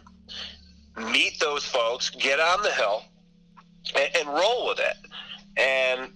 meet 1.10 1.38
those 1.40 1.64
folks, 1.64 2.10
get 2.10 2.40
on 2.40 2.62
the 2.62 2.72
hill, 2.72 3.04
and, 3.96 4.16
and 4.16 4.28
roll 4.28 4.68
with 4.68 4.78
it. 4.78 4.96
And 5.56 6.12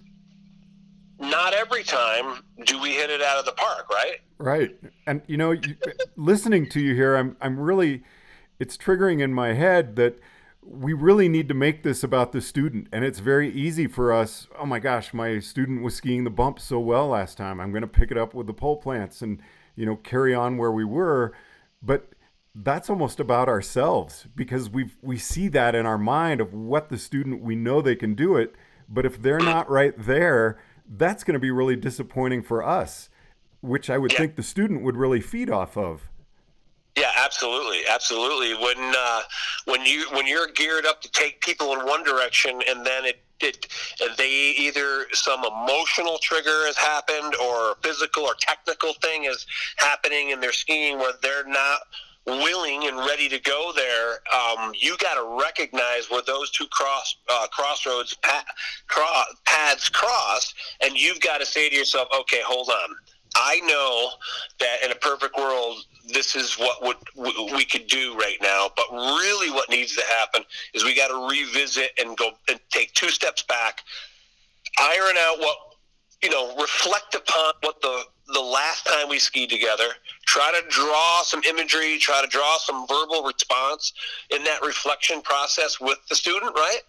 not 1.19 1.53
every 1.53 1.83
time 1.83 2.43
do 2.65 2.81
we 2.81 2.91
hit 2.91 3.09
it 3.09 3.21
out 3.21 3.37
of 3.37 3.45
the 3.45 3.51
park, 3.53 3.89
right? 3.89 4.17
Right. 4.37 4.75
And 5.05 5.21
you 5.27 5.37
know, 5.37 5.51
you, 5.51 5.75
listening 6.15 6.69
to 6.69 6.79
you 6.79 6.93
here, 6.95 7.15
I'm 7.15 7.35
I'm 7.41 7.59
really 7.59 8.03
it's 8.59 8.77
triggering 8.77 9.21
in 9.21 9.33
my 9.33 9.53
head 9.53 9.95
that 9.97 10.19
we 10.69 10.91
really 10.91 11.29
need 11.29 11.47
to 11.47 11.53
make 11.53 11.83
this 11.83 12.03
about 12.03 12.33
the 12.33 12.41
student 12.41 12.87
and 12.91 13.05
it's 13.05 13.19
very 13.19 13.49
easy 13.49 13.87
for 13.87 14.11
us. 14.11 14.47
Oh 14.59 14.65
my 14.65 14.79
gosh 14.79 15.13
my 15.13 15.39
student 15.39 15.81
was 15.81 15.95
skiing 15.95 16.23
the 16.23 16.29
bump 16.29 16.59
so 16.59 16.79
well 16.79 17.07
last 17.07 17.37
time. 17.37 17.59
I'm 17.59 17.71
going 17.71 17.81
to 17.81 17.87
pick 17.87 18.11
it 18.11 18.17
up 18.17 18.33
with 18.33 18.47
the 18.47 18.53
pole 18.53 18.77
plants 18.77 19.21
and 19.21 19.41
you 19.75 19.85
know 19.85 19.95
carry 19.95 20.35
on 20.35 20.57
where 20.57 20.71
we 20.71 20.83
were. 20.83 21.33
But 21.81 22.09
that's 22.53 22.89
almost 22.89 23.19
about 23.19 23.47
ourselves 23.47 24.27
because 24.35 24.69
we 24.69 24.91
we 25.01 25.17
see 25.17 25.47
that 25.49 25.73
in 25.73 25.85
our 25.85 25.97
mind 25.97 26.41
of 26.41 26.53
what 26.53 26.89
the 26.89 26.97
student 26.97 27.41
we 27.41 27.55
know 27.55 27.81
they 27.81 27.95
can 27.95 28.13
do 28.13 28.35
it. 28.35 28.53
But 28.89 29.05
if 29.05 29.21
they're 29.21 29.39
not 29.39 29.69
right 29.69 29.93
there 29.97 30.59
that's 30.87 31.23
going 31.23 31.33
to 31.33 31.39
be 31.39 31.51
really 31.51 31.75
disappointing 31.75 32.41
for 32.41 32.63
us 32.63 33.09
which 33.61 33.89
i 33.89 33.97
would 33.97 34.11
yeah. 34.13 34.19
think 34.19 34.35
the 34.35 34.43
student 34.43 34.83
would 34.83 34.95
really 34.95 35.19
feed 35.19 35.49
off 35.49 35.75
of 35.75 36.09
yeah, 36.97 37.11
absolutely, 37.15 37.81
absolutely. 37.87 38.55
When 38.55 38.93
uh, 38.97 39.21
when 39.65 39.85
you 39.85 40.07
when 40.13 40.25
you're 40.25 40.47
geared 40.47 40.87
up 40.87 40.99
to 41.03 41.11
take 41.11 41.41
people 41.41 41.73
in 41.73 41.85
one 41.85 42.03
direction, 42.03 42.59
and 42.67 42.83
then 42.83 43.05
it 43.05 43.19
it 43.39 43.67
they 44.17 44.29
either 44.57 45.05
some 45.11 45.45
emotional 45.45 46.17
trigger 46.17 46.65
has 46.65 46.75
happened, 46.75 47.35
or 47.35 47.75
physical 47.83 48.23
or 48.23 48.33
technical 48.39 48.93
thing 48.93 49.25
is 49.25 49.45
happening 49.77 50.31
in 50.31 50.39
their 50.39 50.51
skiing 50.51 50.97
where 50.97 51.13
they're 51.21 51.45
not 51.45 51.81
willing 52.25 52.87
and 52.87 52.97
ready 52.97 53.29
to 53.29 53.39
go 53.39 53.71
there, 53.73 54.19
um, 54.35 54.73
you 54.77 54.97
got 54.97 55.13
to 55.13 55.41
recognize 55.41 56.09
where 56.09 56.23
those 56.23 56.49
two 56.51 56.67
cross 56.71 57.15
uh, 57.31 57.45
crossroads 57.51 58.15
pa- 58.15 58.43
paths 59.45 59.87
cross, 59.87 60.53
and 60.81 60.97
you've 60.97 61.21
got 61.21 61.37
to 61.37 61.45
say 61.45 61.69
to 61.69 61.75
yourself, 61.75 62.07
"Okay, 62.21 62.41
hold 62.43 62.69
on. 62.69 62.95
I 63.39 63.59
know 63.61 64.09
that 64.59 64.83
in 64.83 64.91
a 64.91 64.95
perfect 64.95 65.37
world, 65.37 65.77
this 66.07 66.35
is 66.35 66.55
what 66.55 66.83
would 66.83 66.97
we 67.53 67.65
could 67.65 67.87
do 67.87 68.17
right 68.17 68.37
now. 68.41 68.69
But 68.75 68.91
really, 68.91 69.51
what 69.51 69.69
needs 69.69 69.95
to 69.95 70.03
happen 70.19 70.43
is 70.73 70.83
we 70.83 70.95
got 70.95 71.09
to 71.09 71.29
revisit 71.29 71.91
and 71.99 72.17
go 72.17 72.31
and 72.49 72.59
take 72.71 72.93
two 72.93 73.09
steps 73.09 73.43
back, 73.43 73.81
iron 74.79 75.15
out 75.19 75.39
what 75.39 75.57
you 76.23 76.29
know, 76.29 76.55
reflect 76.55 77.15
upon 77.15 77.53
what 77.61 77.81
the 77.81 78.03
the 78.33 78.39
last 78.41 78.85
time 78.85 79.07
we 79.07 79.19
skied 79.19 79.49
together. 79.49 79.87
Try 80.25 80.51
to 80.59 80.67
draw 80.67 81.21
some 81.23 81.41
imagery. 81.47 81.97
Try 81.97 82.21
to 82.21 82.27
draw 82.27 82.57
some 82.57 82.85
verbal 82.87 83.23
response 83.23 83.93
in 84.35 84.43
that 84.43 84.61
reflection 84.61 85.21
process 85.21 85.79
with 85.79 85.97
the 86.09 86.15
student, 86.15 86.53
right? 86.55 86.81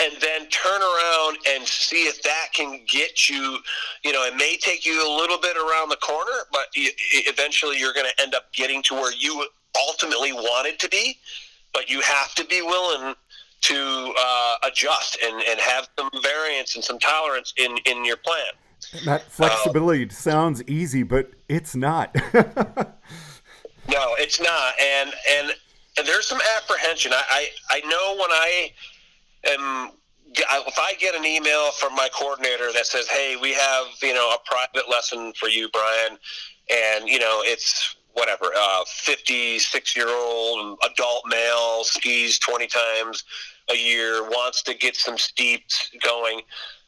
And 0.00 0.12
then 0.20 0.46
turn 0.48 0.80
around 0.80 1.38
and 1.48 1.66
see 1.66 2.04
if 2.04 2.22
that 2.22 2.48
can 2.54 2.80
get 2.86 3.28
you 3.28 3.58
you 4.04 4.12
know 4.12 4.24
it 4.24 4.36
may 4.36 4.56
take 4.56 4.86
you 4.86 4.94
a 5.06 5.10
little 5.16 5.38
bit 5.38 5.56
around 5.56 5.88
the 5.88 5.96
corner 5.96 6.44
but 6.52 6.66
eventually 6.74 7.78
you're 7.78 7.92
going 7.92 8.06
to 8.06 8.22
end 8.22 8.34
up 8.34 8.52
getting 8.52 8.82
to 8.82 8.94
where 8.94 9.12
you 9.14 9.46
ultimately 9.88 10.32
wanted 10.32 10.78
to 10.78 10.88
be 10.88 11.18
but 11.72 11.90
you 11.90 12.00
have 12.00 12.34
to 12.34 12.44
be 12.46 12.62
willing 12.62 13.14
to 13.60 14.14
uh, 14.18 14.54
adjust 14.64 15.18
and, 15.24 15.42
and 15.48 15.58
have 15.60 15.88
some 15.98 16.10
variance 16.22 16.76
and 16.76 16.84
some 16.84 16.98
tolerance 16.98 17.52
in, 17.56 17.76
in 17.86 18.04
your 18.04 18.16
plan. 18.16 18.46
That 19.04 19.24
flexibility 19.24 20.06
uh, 20.06 20.10
sounds 20.10 20.62
easy 20.68 21.02
but 21.02 21.32
it's 21.48 21.74
not. 21.74 22.14
No 23.88 24.14
it's 24.18 24.38
not 24.38 24.74
and 24.78 25.12
and 25.30 25.52
and 25.96 26.06
there's 26.06 26.26
some 26.26 26.40
apprehension. 26.56 27.12
I, 27.12 27.48
I 27.70 27.78
i 27.78 27.80
know 27.80 28.16
when 28.20 28.30
i 28.30 28.70
am 29.44 29.92
if 30.34 30.78
I 30.78 30.92
get 30.98 31.14
an 31.14 31.24
email 31.24 31.70
from 31.72 31.94
my 31.94 32.08
coordinator 32.14 32.72
that 32.72 32.86
says, 32.86 33.08
"Hey, 33.08 33.36
we 33.36 33.52
have 33.54 33.86
you 34.02 34.14
know 34.14 34.30
a 34.30 34.38
private 34.44 34.88
lesson 34.90 35.32
for 35.34 35.48
you, 35.48 35.68
Brian," 35.70 36.18
and 36.70 37.08
you 37.08 37.18
know 37.18 37.42
it's 37.44 37.96
whatever, 38.18 38.50
uh, 38.56 38.84
56 38.86 39.96
year 39.96 40.08
old 40.08 40.78
adult 40.84 41.22
male 41.28 41.84
skis 41.84 42.38
20 42.40 42.66
times 42.66 43.24
a 43.70 43.76
year, 43.76 44.24
wants 44.24 44.62
to 44.62 44.74
get 44.74 44.96
some 44.96 45.16
steeps 45.16 45.90
going. 46.02 46.42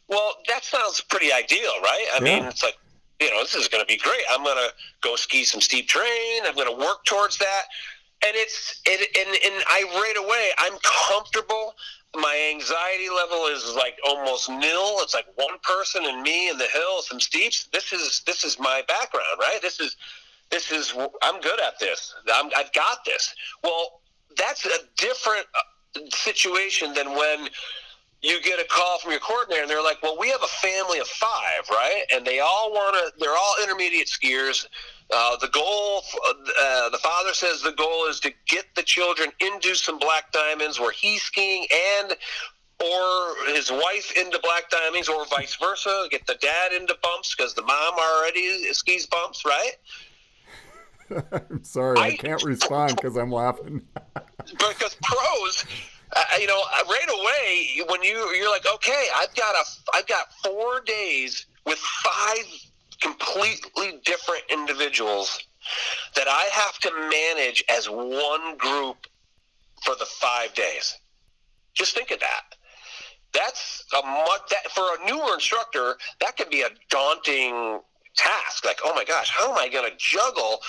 Well, 0.08 0.34
that 0.48 0.64
sounds 0.64 1.00
pretty 1.02 1.32
ideal, 1.32 1.72
right? 1.82 2.06
I 2.14 2.18
yeah. 2.18 2.40
mean, 2.40 2.44
it's 2.44 2.64
like, 2.64 2.76
you 3.20 3.30
know, 3.30 3.42
this 3.42 3.54
is 3.54 3.68
going 3.68 3.82
to 3.82 3.86
be 3.86 3.96
great. 3.96 4.22
I'm 4.30 4.42
going 4.42 4.56
to 4.56 4.72
go 5.02 5.14
ski 5.14 5.44
some 5.44 5.60
steep 5.60 5.88
terrain. 5.88 6.42
I'm 6.46 6.54
going 6.54 6.66
to 6.66 6.84
work 6.84 7.04
towards 7.04 7.38
that. 7.38 7.62
And 8.26 8.32
it's, 8.34 8.82
it, 8.84 9.16
and, 9.16 9.54
and 9.54 9.64
I 9.68 9.84
right 9.94 10.16
away, 10.18 10.50
I'm 10.58 10.78
comfortable 10.82 11.74
my 12.16 12.50
anxiety 12.52 13.08
level 13.08 13.46
is 13.46 13.74
like 13.76 13.96
almost 14.06 14.48
nil. 14.48 14.96
It's 15.00 15.14
like 15.14 15.26
one 15.36 15.58
person 15.62 16.04
and 16.04 16.22
me 16.22 16.48
in 16.48 16.58
the 16.58 16.66
hills, 16.72 17.08
some 17.08 17.20
steeps. 17.20 17.68
This 17.72 17.92
is 17.92 18.22
this 18.26 18.44
is 18.44 18.58
my 18.58 18.82
background, 18.88 19.38
right? 19.38 19.60
This 19.62 19.78
is 19.80 19.96
this 20.50 20.72
is 20.72 20.94
I'm 21.22 21.40
good 21.40 21.60
at 21.60 21.78
this. 21.78 22.14
I'm, 22.32 22.50
I've 22.56 22.72
got 22.72 23.04
this. 23.04 23.32
Well, 23.62 24.00
that's 24.36 24.66
a 24.66 24.78
different 24.96 25.46
uh, 25.54 26.00
situation 26.10 26.92
than 26.94 27.10
when 27.10 27.48
you 28.22 28.40
get 28.42 28.60
a 28.60 28.64
call 28.64 28.98
from 28.98 29.12
your 29.12 29.20
coordinator 29.20 29.62
and 29.62 29.70
they're 29.70 29.82
like, 29.82 30.02
"Well, 30.02 30.18
we 30.18 30.28
have 30.30 30.42
a 30.42 30.66
family 30.66 30.98
of 30.98 31.06
five, 31.06 31.68
right? 31.70 32.02
And 32.12 32.26
they 32.26 32.40
all 32.40 32.72
want 32.72 32.96
to. 32.96 33.12
They're 33.18 33.36
all 33.36 33.54
intermediate 33.62 34.08
skiers." 34.08 34.66
Uh, 35.12 35.36
the 35.38 35.48
goal, 35.48 36.04
uh, 36.24 36.88
the 36.90 36.98
father 36.98 37.34
says 37.34 37.62
the 37.62 37.72
goal 37.72 38.06
is 38.06 38.20
to 38.20 38.32
get 38.46 38.66
children 38.90 39.30
into 39.40 39.74
some 39.76 39.98
black 39.98 40.32
diamonds 40.32 40.80
where 40.80 40.90
he's 40.90 41.22
skiing 41.22 41.64
and 42.00 42.16
or 42.82 43.34
his 43.54 43.70
wife 43.70 44.12
into 44.16 44.38
black 44.42 44.68
diamonds 44.68 45.08
or 45.08 45.24
vice 45.26 45.54
versa. 45.56 46.06
Get 46.10 46.26
the 46.26 46.34
dad 46.40 46.72
into 46.72 46.96
bumps 47.02 47.34
because 47.34 47.54
the 47.54 47.62
mom 47.62 47.94
already 47.94 48.72
skis 48.72 49.06
bumps, 49.06 49.44
right? 49.44 49.72
I'm 51.32 51.62
sorry, 51.62 51.98
I, 51.98 52.06
I 52.06 52.16
can't 52.16 52.42
respond 52.42 52.96
because 52.96 53.16
I'm 53.16 53.30
laughing. 53.30 53.82
because 54.46 54.96
pros, 55.02 55.64
uh, 56.16 56.24
you 56.40 56.46
know, 56.46 56.60
uh, 56.60 56.84
right 56.88 57.08
away 57.08 57.84
when 57.88 58.02
you 58.02 58.16
you're 58.34 58.50
like, 58.50 58.66
okay, 58.74 59.06
I've 59.16 59.34
got 59.36 59.54
a, 59.54 59.64
I've 59.94 60.06
got 60.06 60.32
four 60.44 60.80
days 60.80 61.46
with 61.64 61.78
five 61.78 62.44
completely 63.00 64.00
different 64.04 64.42
individuals 64.50 65.38
that 66.16 66.26
I 66.28 66.48
have 66.52 66.78
to 66.80 66.90
manage 67.10 67.64
as 67.68 67.86
one 67.86 68.56
group 68.56 69.06
for 69.84 69.94
the 69.96 70.06
five 70.06 70.54
days. 70.54 70.96
Just 71.74 71.94
think 71.94 72.10
of 72.10 72.20
that. 72.20 72.42
That's 73.32 73.84
a 73.96 74.04
much 74.04 74.42
that 74.50 74.70
for 74.72 74.82
a 74.82 75.06
newer 75.06 75.34
instructor, 75.34 75.96
that 76.20 76.36
could 76.36 76.50
be 76.50 76.62
a 76.62 76.70
daunting 76.88 77.80
task. 78.16 78.64
Like, 78.64 78.80
oh 78.84 78.94
my 78.94 79.04
gosh, 79.04 79.30
how 79.30 79.52
am 79.52 79.58
I 79.58 79.68
going 79.68 79.88
to 79.88 79.96
juggle 79.96 80.60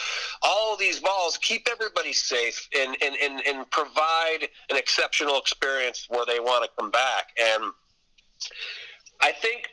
all 0.44 0.78
these 0.78 1.00
balls, 1.00 1.38
keep 1.42 1.68
everybody 1.70 2.14
safe, 2.14 2.68
and, 2.78 2.96
and, 3.02 3.16
and, 3.22 3.42
and 3.48 3.70
provide 3.72 4.48
an 4.70 4.78
exceptional 4.78 5.40
experience 5.40 6.06
where 6.10 6.26
they 6.26 6.40
want 6.40 6.64
to 6.64 6.70
come 6.80 6.92
back? 6.92 7.30
And 7.42 7.64
I 9.20 9.32
think 9.32 9.70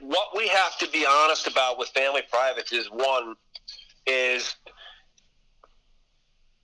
what 0.00 0.36
we 0.36 0.48
have 0.48 0.78
to 0.78 0.88
be 0.88 1.06
honest 1.06 1.46
about 1.46 1.78
with 1.78 1.88
family 1.90 2.22
privates 2.30 2.72
is 2.72 2.88
one 2.90 3.34
is 4.06 4.56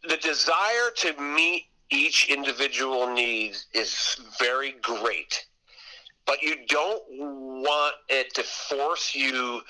the 0.03 0.17
desire 0.17 0.91
to 0.97 1.21
meet 1.21 1.67
each 1.91 2.29
individual 2.29 3.13
needs 3.13 3.67
is 3.75 4.21
very 4.39 4.77
great 4.83 5.45
but 6.31 6.43
you 6.43 6.55
don't 6.69 7.03
want 7.09 7.97
it 8.09 8.33
to 8.35 8.43
force 8.45 9.17
you 9.17 9.61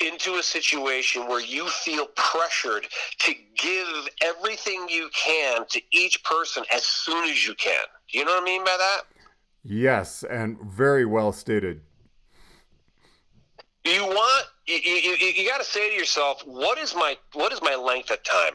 into 0.00 0.36
a 0.36 0.42
situation 0.42 1.26
where 1.26 1.40
you 1.40 1.66
feel 1.66 2.06
pressured 2.14 2.86
to 3.18 3.34
give 3.56 4.08
everything 4.22 4.86
you 4.88 5.10
can 5.12 5.66
to 5.68 5.80
each 5.90 6.22
person 6.22 6.62
as 6.72 6.84
soon 6.84 7.24
as 7.24 7.46
you 7.46 7.54
can. 7.54 7.82
Do 8.12 8.18
you 8.18 8.24
know 8.24 8.34
what 8.34 8.42
I 8.42 8.44
mean 8.44 8.64
by 8.64 8.76
that? 8.78 9.00
Yes, 9.64 10.22
and 10.22 10.60
very 10.60 11.04
well 11.04 11.32
stated 11.32 11.80
you 13.86 14.04
want 14.04 14.46
you, 14.66 14.76
you, 14.76 15.16
you 15.16 15.48
got 15.48 15.58
to 15.58 15.64
say 15.64 15.90
to 15.90 15.96
yourself 15.96 16.42
what 16.44 16.78
is 16.78 16.94
my 16.94 17.16
what 17.32 17.52
is 17.52 17.60
my 17.62 17.74
length 17.74 18.10
of 18.10 18.22
time? 18.22 18.54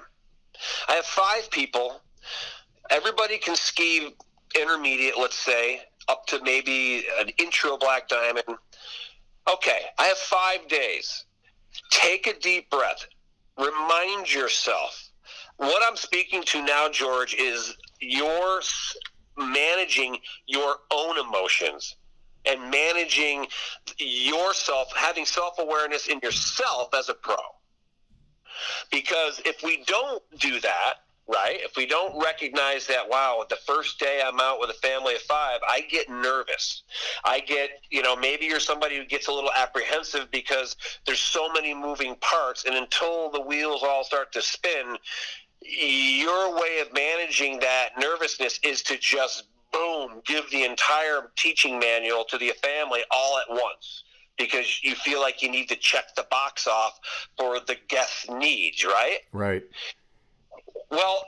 I 0.87 0.93
have 0.93 1.05
five 1.05 1.49
people. 1.51 2.01
Everybody 2.89 3.37
can 3.37 3.55
ski 3.55 4.13
intermediate 4.59 5.17
let's 5.17 5.37
say 5.37 5.81
up 6.09 6.25
to 6.27 6.43
maybe 6.43 7.05
an 7.19 7.29
intro 7.37 7.77
black 7.77 8.07
diamond. 8.07 8.45
Okay 9.51 9.79
i 9.97 10.05
have 10.05 10.17
five 10.17 10.67
days. 10.67 11.25
Take 11.89 12.27
a 12.27 12.37
deep 12.39 12.69
breath. 12.69 13.05
Remind 13.57 14.33
yourself. 14.33 15.09
What 15.57 15.81
i'm 15.87 15.97
speaking 15.97 16.43
to 16.43 16.63
now 16.63 16.89
george 16.89 17.35
is 17.35 17.75
your 17.99 18.61
managing 19.37 20.17
your 20.47 20.75
own 20.91 21.17
emotions 21.17 21.95
and 22.45 22.71
managing 22.71 23.47
yourself, 23.97 24.91
having 24.95 25.25
self 25.25 25.59
awareness 25.59 26.07
in 26.07 26.19
yourself 26.23 26.93
as 26.93 27.09
a 27.09 27.13
pro. 27.13 27.35
Because 28.91 29.41
if 29.45 29.63
we 29.63 29.83
don't 29.85 30.21
do 30.39 30.59
that, 30.59 30.95
right? 31.27 31.59
If 31.61 31.77
we 31.77 31.85
don't 31.85 32.21
recognize 32.21 32.87
that, 32.87 33.07
wow, 33.07 33.45
the 33.49 33.57
first 33.67 33.99
day 33.99 34.21
I'm 34.25 34.39
out 34.39 34.59
with 34.59 34.69
a 34.69 34.73
family 34.73 35.15
of 35.15 35.21
five, 35.21 35.59
I 35.67 35.81
get 35.81 36.09
nervous. 36.09 36.83
I 37.23 37.39
get, 37.39 37.69
you 37.89 38.01
know, 38.01 38.15
maybe 38.15 38.45
you're 38.45 38.59
somebody 38.59 38.97
who 38.97 39.05
gets 39.05 39.27
a 39.27 39.31
little 39.31 39.51
apprehensive 39.55 40.29
because 40.31 40.75
there's 41.05 41.19
so 41.19 41.51
many 41.53 41.73
moving 41.73 42.15
parts, 42.15 42.65
and 42.65 42.75
until 42.75 43.29
the 43.31 43.41
wheels 43.41 43.81
all 43.83 44.03
start 44.03 44.31
to 44.33 44.41
spin, 44.41 44.97
your 45.61 46.59
way 46.59 46.79
of 46.81 46.91
managing 46.93 47.59
that 47.59 47.89
nervousness 47.97 48.59
is 48.63 48.81
to 48.83 48.97
just 48.97 49.45
boom, 49.71 50.21
give 50.25 50.49
the 50.51 50.63
entire 50.63 51.31
teaching 51.37 51.79
manual 51.79 52.23
to 52.25 52.37
the 52.37 52.51
family 52.61 53.01
all 53.11 53.39
at 53.39 53.49
once 53.49 54.03
because 54.37 54.83
you 54.83 54.95
feel 54.95 55.21
like 55.21 55.41
you 55.41 55.49
need 55.49 55.69
to 55.69 55.75
check 55.75 56.15
the 56.15 56.25
box 56.29 56.67
off 56.67 56.99
for 57.37 57.59
the 57.59 57.77
guest 57.87 58.29
needs, 58.29 58.83
right? 58.83 59.19
Right. 59.31 59.63
Well, 60.89 61.25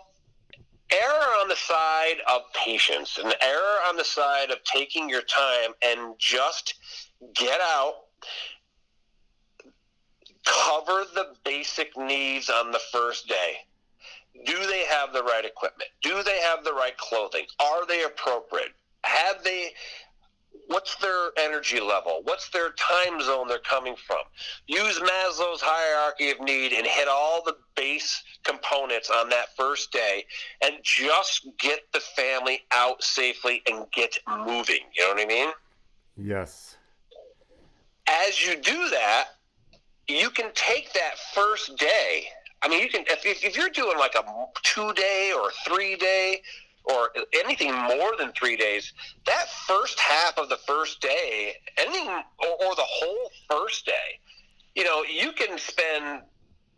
error 0.92 1.34
on 1.42 1.48
the 1.48 1.56
side 1.56 2.18
of 2.32 2.42
patience 2.54 3.18
and 3.24 3.34
error 3.42 3.78
on 3.88 3.98
the 3.98 4.04
side 4.04 4.52
of 4.52 4.64
taking 4.64 5.10
your 5.10 5.22
time 5.22 5.72
and 5.84 6.16
just 6.20 6.76
get 7.34 7.60
out 7.62 7.96
cover 10.46 11.06
the 11.16 11.36
basic 11.46 11.98
needs 11.98 12.50
on 12.50 12.72
the 12.72 12.82
first 12.92 13.28
day 13.28 13.58
do 14.46 14.66
they 14.68 14.86
have 14.86 15.14
the 15.14 15.24
right 15.24 15.46
equipment? 15.46 15.90
Do 16.02 16.24
they 16.24 16.40
have 16.42 16.64
the 16.64 16.74
right 16.74 16.98
clothing? 16.98 17.46
Are 17.60 17.86
they 17.86 18.04
appropriate? 18.04 18.74
Have 19.04 19.44
they 19.44 19.72
what's 20.68 20.96
their 20.96 21.32
energy 21.38 21.80
level? 21.80 22.22
What's 22.24 22.50
their 22.50 22.72
time 22.72 23.22
zone 23.22 23.48
they're 23.48 23.60
coming 23.60 23.96
from? 24.08 24.20
Use 24.68 25.00
maslow's 25.00 25.62
hierarchy 25.62 26.32
of 26.32 26.40
need 26.40 26.72
and 26.72 26.88
hit 26.88 27.08
all 27.08 27.44
the 27.44 27.58
base 27.76 28.24
components 28.44 29.10
on 29.10 29.30
that 29.30 29.56
first 29.58 29.92
day 29.92 30.26
and 30.64 30.76
just 30.82 31.48
get 31.60 31.82
the 31.92 32.00
family 32.00 32.62
out 32.72 33.04
safely 33.04 33.62
and 33.68 33.86
get 33.92 34.18
moving. 34.28 34.80
You 34.96 35.04
know 35.04 35.14
what 35.14 35.22
i 35.22 35.26
mean? 35.26 35.50
Yes. 36.16 36.78
As 38.08 38.46
you 38.46 38.56
do 38.56 38.90
that 38.90 39.30
you 40.08 40.30
can 40.30 40.52
take 40.54 40.92
that 40.94 41.18
first 41.34 41.78
day 41.78 42.26
i 42.64 42.68
mean 42.68 42.82
you 42.82 42.90
can 42.90 43.04
if, 43.08 43.26
if 43.26 43.56
you're 43.56 43.70
doing 43.70 43.98
like 43.98 44.16
a 44.16 44.24
two 44.64 44.92
day 44.94 45.32
or 45.36 45.52
three 45.66 45.96
day 45.96 46.42
or 46.86 47.10
anything 47.34 47.74
more 47.74 48.14
than 48.18 48.32
three 48.34 48.58
days, 48.58 48.94
that 49.26 49.50
first 49.68 50.00
half 50.00 50.38
of 50.38 50.50
the 50.50 50.58
first 50.68 51.02
day, 51.02 51.54
anything 51.78 52.08
or, 52.08 52.66
or 52.66 52.76
the 52.76 52.86
whole 52.86 53.32
first 53.50 53.86
day, 53.86 54.20
you 54.76 54.84
know, 54.84 55.04
you 55.04 55.32
can 55.32 55.58
spend 55.58 56.24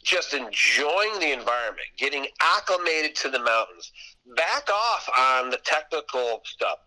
just 0.03 0.33
enjoying 0.33 1.19
the 1.19 1.31
environment, 1.31 1.87
getting 1.97 2.27
acclimated 2.39 3.15
to 3.15 3.29
the 3.29 3.39
mountains. 3.39 3.91
Back 4.35 4.69
off 4.69 5.09
on 5.17 5.49
the 5.49 5.57
technical 5.63 6.41
stuff. 6.45 6.77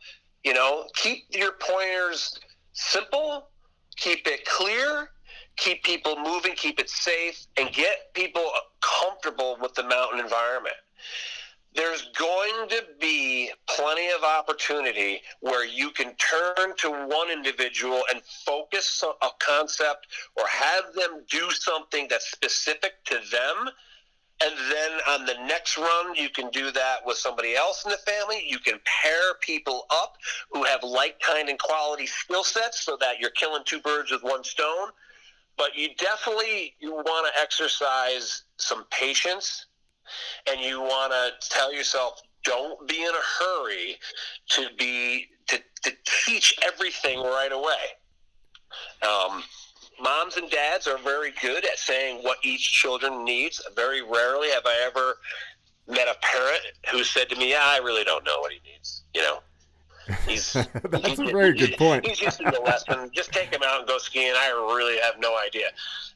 You 0.45 0.55
know, 0.55 0.87
keep 0.95 1.25
your 1.31 1.53
pointers 1.53 2.39
simple, 2.75 3.49
keep 3.97 4.29
it 4.29 4.45
clear, 4.47 5.11
keep 5.59 5.83
people 5.85 6.17
moving, 6.17 6.55
keep 6.55 6.81
it 6.81 6.89
safe, 6.89 7.47
and 7.57 7.71
get 7.73 8.15
people 8.15 8.51
comfortable 8.81 9.59
with 9.61 9.75
the 9.75 9.83
mountain 9.83 10.21
environment 10.21 10.77
there's 11.75 12.11
going 12.19 12.69
to 12.69 12.83
be 13.01 13.53
plenty 13.69 14.09
of 14.09 14.25
opportunity 14.25 15.21
where 15.41 15.65
you 15.65 15.91
can 15.91 16.15
turn 16.17 16.75
to 16.77 16.91
one 16.91 17.31
individual 17.31 18.03
and 18.13 18.23
focus 18.45 19.05
a 19.23 19.29
concept 19.39 20.09
or 20.37 20.45
have 20.49 20.93
them 20.95 21.23
do 21.31 21.51
something 21.51 22.09
that's 22.09 22.31
specific 22.31 22.93
to 23.05 23.15
them. 23.31 23.71
And 24.41 24.55
then 24.71 24.91
on 25.09 25.27
the 25.27 25.35
next 25.47 25.77
run, 25.77 26.15
you 26.15 26.29
can 26.31 26.49
do 26.51 26.71
that 26.71 26.99
with 27.05 27.17
somebody 27.17 27.55
else 27.55 27.85
in 27.85 27.91
the 27.91 27.99
family. 27.99 28.43
You 28.47 28.59
can 28.61 28.81
pair 29.03 29.35
people 29.41 29.87
up 29.91 30.17
who 30.51 30.65
have 30.65 30.83
like 30.83 31.21
kind 31.21 31.49
and 31.49 31.59
quality 31.59 32.07
skill 32.07 32.45
sets 32.45 32.83
so 32.83 32.97
that 33.01 33.21
you're 33.21 33.31
killing 33.31 33.63
two 33.65 33.81
birds 33.81 34.11
with 34.11 34.23
one 34.23 34.43
stone. 34.43 34.89
But 35.59 35.77
you 35.77 35.89
definitely 35.97 36.75
you 36.81 36.95
want 36.95 37.27
to 37.27 37.41
exercise 37.41 38.45
some 38.57 38.85
patience 38.91 39.67
and 40.49 40.61
you 40.61 40.81
want 40.81 41.13
to 41.13 41.49
tell 41.51 41.73
yourself 41.73 42.23
don't 42.45 42.89
be 42.89 43.03
in 43.03 43.11
a 43.11 43.45
hurry 43.45 43.97
to 44.51 44.69
be 44.79 45.27
to, 45.49 45.59
to 45.83 45.93
teach 46.25 46.55
everything 46.63 47.21
right 47.21 47.53
away. 47.53 47.75
Um, 49.03 49.43
moms 50.01 50.37
and 50.37 50.51
dads 50.51 50.87
are 50.87 50.99
very 50.99 51.33
good 51.43 51.65
at 51.65 51.79
saying 51.79 52.19
what 52.23 52.39
each 52.43 52.73
children 52.73 53.25
needs. 53.25 53.61
Very 53.75 54.03
rarely 54.03 54.49
have 54.51 54.65
i 54.65 54.85
ever 54.87 55.17
met 55.89 56.07
a 56.07 56.17
parent 56.21 56.61
who 56.91 57.03
said 57.03 57.29
to 57.31 57.37
me 57.37 57.51
yeah, 57.51 57.63
i 57.63 57.79
really 57.79 58.05
don't 58.05 58.25
know 58.25 58.39
what 58.41 58.53
he 58.53 58.61
needs 58.71 59.05
you 59.15 59.23
know 59.23 59.39
He's 60.27 60.53
that's 60.91 61.07
he's, 61.07 61.19
a 61.19 61.25
very 61.25 61.53
good 61.53 61.77
point. 61.77 62.07
He's 62.07 62.21
used 62.21 62.39
to 62.39 62.51
the 62.51 62.61
lesson. 62.61 63.11
Just 63.15 63.33
take 63.33 63.53
him 63.53 63.63
out 63.65 63.81
and 63.81 63.89
go 63.89 63.99
skiing. 63.99 64.33
I 64.35 64.49
really 64.51 64.99
have 65.01 65.15
no 65.19 65.37
idea. 65.39 65.69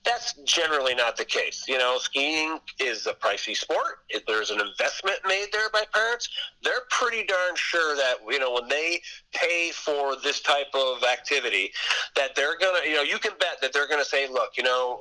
That's 0.04 0.32
generally 0.44 0.94
not 0.94 1.16
the 1.16 1.24
case. 1.24 1.64
You 1.68 1.78
know, 1.78 1.98
skiing 1.98 2.58
is 2.80 3.06
a 3.06 3.12
pricey 3.12 3.56
sport. 3.56 4.00
If 4.08 4.26
there's 4.26 4.50
an 4.50 4.60
investment 4.60 5.18
made 5.26 5.46
there 5.52 5.68
by 5.70 5.84
parents, 5.92 6.28
they're 6.62 6.86
pretty 6.90 7.24
darn 7.24 7.54
sure 7.54 7.96
that 7.96 8.16
you 8.28 8.38
know 8.38 8.52
when 8.52 8.68
they 8.68 9.00
pay 9.34 9.70
for 9.72 10.16
this 10.16 10.40
type 10.40 10.74
of 10.74 11.02
activity, 11.04 11.72
that 12.16 12.34
they're 12.34 12.58
gonna. 12.58 12.80
You 12.84 12.96
know, 12.96 13.02
you 13.02 13.18
can 13.18 13.32
bet 13.38 13.60
that 13.60 13.72
they're 13.72 13.88
gonna 13.88 14.04
say, 14.04 14.28
look, 14.28 14.56
you 14.56 14.62
know 14.62 15.00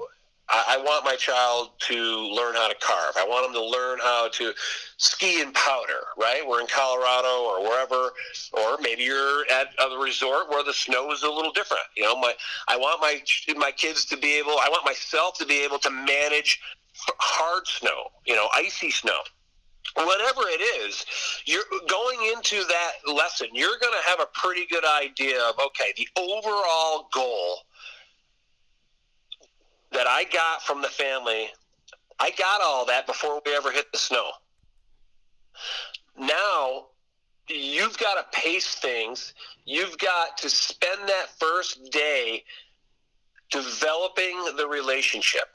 I, 0.49 0.77
I 0.77 0.83
want 0.83 1.05
my 1.05 1.15
child 1.15 1.71
to 1.87 1.95
learn 1.95 2.55
how 2.55 2.67
to 2.67 2.75
carve. 2.79 3.15
I 3.17 3.25
want 3.25 3.45
them 3.45 3.53
to 3.53 3.65
learn 3.65 3.99
how 3.99 4.29
to 4.29 4.53
ski 4.97 5.41
in 5.41 5.51
powder, 5.53 6.03
right? 6.17 6.41
We're 6.47 6.61
in 6.61 6.67
Colorado 6.67 7.43
or 7.43 7.63
wherever, 7.63 8.11
or 8.53 8.77
maybe 8.81 9.03
you're 9.03 9.45
at 9.51 9.67
a 9.79 9.97
resort 9.97 10.49
where 10.49 10.63
the 10.63 10.73
snow 10.73 11.11
is 11.11 11.23
a 11.23 11.29
little 11.29 11.51
different. 11.51 11.83
You 11.95 12.03
know, 12.03 12.15
my 12.19 12.33
I 12.67 12.77
want 12.77 13.01
my 13.01 13.21
my 13.57 13.71
kids 13.71 14.05
to 14.05 14.17
be 14.17 14.37
able, 14.37 14.51
I 14.51 14.67
want 14.69 14.85
myself 14.85 15.37
to 15.39 15.45
be 15.45 15.63
able 15.63 15.79
to 15.79 15.89
manage 15.89 16.59
hard 17.19 17.67
snow, 17.67 18.11
you 18.25 18.35
know, 18.35 18.47
icy 18.53 18.91
snow. 18.91 19.19
Whatever 19.95 20.41
it 20.43 20.61
is, 20.61 21.05
you're 21.45 21.63
going 21.89 22.31
into 22.33 22.63
that 22.63 23.13
lesson. 23.13 23.47
You're 23.51 23.77
going 23.81 23.93
to 23.93 24.09
have 24.09 24.21
a 24.21 24.27
pretty 24.33 24.65
good 24.67 24.85
idea 24.85 25.41
of 25.41 25.55
okay, 25.67 25.93
the 25.97 26.07
overall 26.17 27.09
goal 27.13 27.57
that 29.91 30.07
I 30.07 30.25
got 30.25 30.63
from 30.63 30.81
the 30.81 30.87
family, 30.87 31.47
I 32.19 32.31
got 32.37 32.61
all 32.61 32.85
that 32.85 33.07
before 33.07 33.41
we 33.45 33.55
ever 33.55 33.71
hit 33.71 33.91
the 33.91 33.97
snow. 33.97 34.29
Now, 36.17 36.87
you've 37.49 37.97
got 37.97 38.15
to 38.15 38.39
pace 38.39 38.75
things. 38.75 39.33
You've 39.65 39.97
got 39.97 40.37
to 40.37 40.49
spend 40.49 41.07
that 41.07 41.27
first 41.39 41.91
day 41.91 42.43
developing 43.49 44.43
the 44.57 44.67
relationship. 44.67 45.45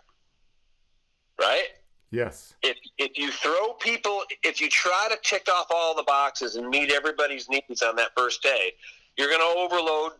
Right? 1.38 1.68
Yes. 2.10 2.54
If 2.62 2.76
if 2.98 3.18
you 3.18 3.30
throw 3.30 3.74
people, 3.74 4.22
if 4.42 4.60
you 4.60 4.68
try 4.70 5.08
to 5.10 5.18
tick 5.22 5.48
off 5.52 5.66
all 5.70 5.94
the 5.94 6.04
boxes 6.04 6.56
and 6.56 6.68
meet 6.68 6.90
everybody's 6.90 7.48
needs 7.48 7.82
on 7.82 7.96
that 7.96 8.10
first 8.16 8.42
day, 8.42 8.72
you're 9.16 9.28
going 9.28 9.40
to 9.40 9.58
overload. 9.58 10.12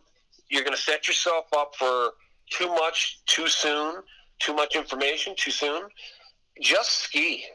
You're 0.49 0.63
going 0.63 0.75
to 0.75 0.81
set 0.81 1.07
yourself 1.07 1.45
up 1.55 1.75
for 1.75 2.11
too 2.49 2.67
much 2.67 3.21
too 3.25 3.47
soon, 3.47 3.95
too 4.39 4.53
much 4.53 4.75
information 4.75 5.33
too 5.37 5.51
soon. 5.51 5.83
Just 6.61 6.99
ski. 6.99 7.45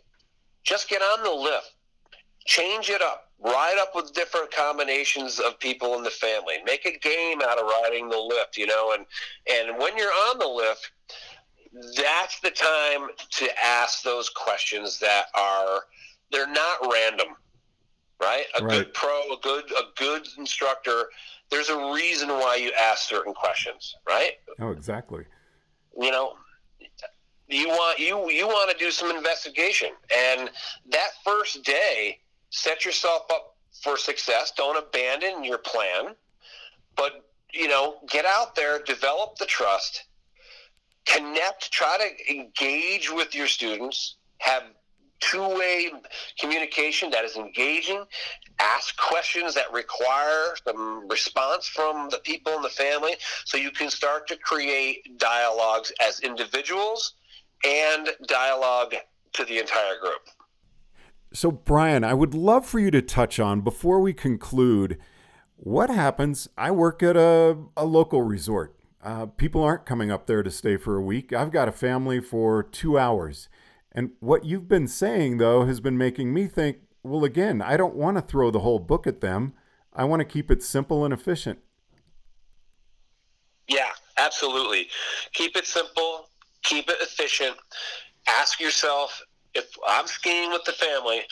Just 0.64 0.88
get 0.88 1.02
on 1.02 1.24
the 1.24 1.30
lift. 1.30 1.74
Change 2.44 2.90
it 2.90 3.02
up. 3.02 3.30
Ride 3.40 3.78
up 3.80 3.94
with 3.94 4.12
different 4.14 4.52
combinations 4.52 5.40
of 5.40 5.58
people 5.58 5.96
in 5.96 6.04
the 6.04 6.10
family. 6.10 6.54
Make 6.64 6.86
a 6.86 6.96
game 6.98 7.40
out 7.42 7.58
of 7.58 7.64
riding 7.64 8.08
the 8.08 8.18
lift, 8.18 8.56
you 8.56 8.66
know, 8.66 8.94
and 8.96 9.04
and 9.50 9.78
when 9.78 9.96
you're 9.96 10.12
on 10.28 10.38
the 10.38 10.46
lift, 10.46 10.90
that's 11.96 12.40
the 12.40 12.50
time 12.50 13.08
to 13.30 13.48
ask 13.64 14.02
those 14.02 14.28
questions 14.28 14.98
that 15.00 15.26
are 15.34 15.82
they're 16.30 16.46
not 16.46 16.78
random 16.92 17.28
right 18.20 18.44
a 18.58 18.64
right. 18.64 18.70
good 18.70 18.94
pro 18.94 19.32
a 19.32 19.36
good 19.42 19.64
a 19.72 19.82
good 19.96 20.26
instructor 20.38 21.06
there's 21.52 21.68
a 21.68 21.92
reason 21.92 22.30
why 22.30 22.56
you 22.56 22.72
ask 22.72 23.08
certain 23.08 23.34
questions, 23.34 23.94
right? 24.08 24.32
Oh, 24.58 24.70
exactly. 24.70 25.24
You 26.00 26.10
know, 26.10 26.32
you 27.46 27.68
want 27.68 27.98
you 27.98 28.30
you 28.30 28.48
want 28.48 28.70
to 28.70 28.84
do 28.84 28.90
some 28.90 29.14
investigation, 29.14 29.90
and 30.12 30.50
that 30.90 31.10
first 31.22 31.62
day, 31.62 32.18
set 32.48 32.86
yourself 32.86 33.24
up 33.30 33.56
for 33.82 33.98
success. 33.98 34.52
Don't 34.56 34.78
abandon 34.78 35.44
your 35.44 35.58
plan, 35.58 36.14
but 36.96 37.26
you 37.52 37.68
know, 37.68 37.96
get 38.08 38.24
out 38.24 38.54
there, 38.54 38.82
develop 38.82 39.36
the 39.36 39.44
trust, 39.44 40.04
connect, 41.04 41.70
try 41.70 41.98
to 41.98 42.34
engage 42.34 43.12
with 43.12 43.34
your 43.34 43.46
students, 43.46 44.16
have 44.38 44.62
two-way 45.30 45.90
communication 46.38 47.10
that 47.10 47.24
is 47.24 47.36
engaging. 47.36 48.04
Ask 48.60 48.96
questions 48.96 49.54
that 49.54 49.72
require 49.72 50.54
some 50.66 51.08
response 51.08 51.66
from 51.66 52.08
the 52.10 52.18
people 52.18 52.52
in 52.54 52.62
the 52.62 52.68
family, 52.68 53.14
so 53.44 53.56
you 53.56 53.70
can 53.70 53.90
start 53.90 54.28
to 54.28 54.36
create 54.36 55.18
dialogues 55.18 55.92
as 56.06 56.20
individuals 56.20 57.14
and 57.64 58.08
dialogue 58.26 58.94
to 59.32 59.44
the 59.44 59.58
entire 59.58 59.98
group. 60.00 60.22
So, 61.32 61.50
Brian, 61.50 62.04
I 62.04 62.14
would 62.14 62.34
love 62.34 62.66
for 62.66 62.78
you 62.78 62.90
to 62.90 63.00
touch 63.00 63.40
on 63.40 63.62
before 63.62 64.00
we 64.00 64.12
conclude 64.12 64.98
what 65.56 65.88
happens. 65.88 66.48
I 66.58 66.70
work 66.72 67.02
at 67.02 67.16
a, 67.16 67.56
a 67.76 67.86
local 67.86 68.22
resort. 68.22 68.76
Uh, 69.02 69.26
people 69.26 69.62
aren't 69.62 69.86
coming 69.86 70.10
up 70.10 70.26
there 70.26 70.42
to 70.42 70.50
stay 70.50 70.76
for 70.76 70.96
a 70.96 71.02
week. 71.02 71.32
I've 71.32 71.50
got 71.50 71.68
a 71.68 71.72
family 71.72 72.20
for 72.20 72.62
two 72.62 72.98
hours. 72.98 73.48
And 73.94 74.12
what 74.20 74.44
you've 74.44 74.68
been 74.68 74.88
saying, 74.88 75.38
though, 75.38 75.64
has 75.66 75.80
been 75.80 75.98
making 75.98 76.32
me 76.32 76.46
think 76.46 76.78
well, 77.02 77.24
again, 77.24 77.60
I 77.60 77.76
don't 77.76 77.96
want 77.96 78.16
to 78.16 78.22
throw 78.22 78.50
the 78.50 78.60
whole 78.60 78.78
book 78.78 79.06
at 79.06 79.20
them. 79.20 79.54
I 79.92 80.04
want 80.04 80.20
to 80.20 80.24
keep 80.24 80.50
it 80.50 80.62
simple 80.62 81.04
and 81.04 81.12
efficient. 81.12 81.58
Yeah, 83.68 83.90
absolutely. 84.18 84.88
Keep 85.32 85.56
it 85.56 85.66
simple, 85.66 86.28
keep 86.62 86.88
it 86.88 86.96
efficient. 87.00 87.56
Ask 88.28 88.60
yourself 88.60 89.20
if 89.54 89.66
I'm 89.86 90.06
skiing 90.06 90.50
with 90.50 90.64
the 90.64 90.72
family, 90.72 91.22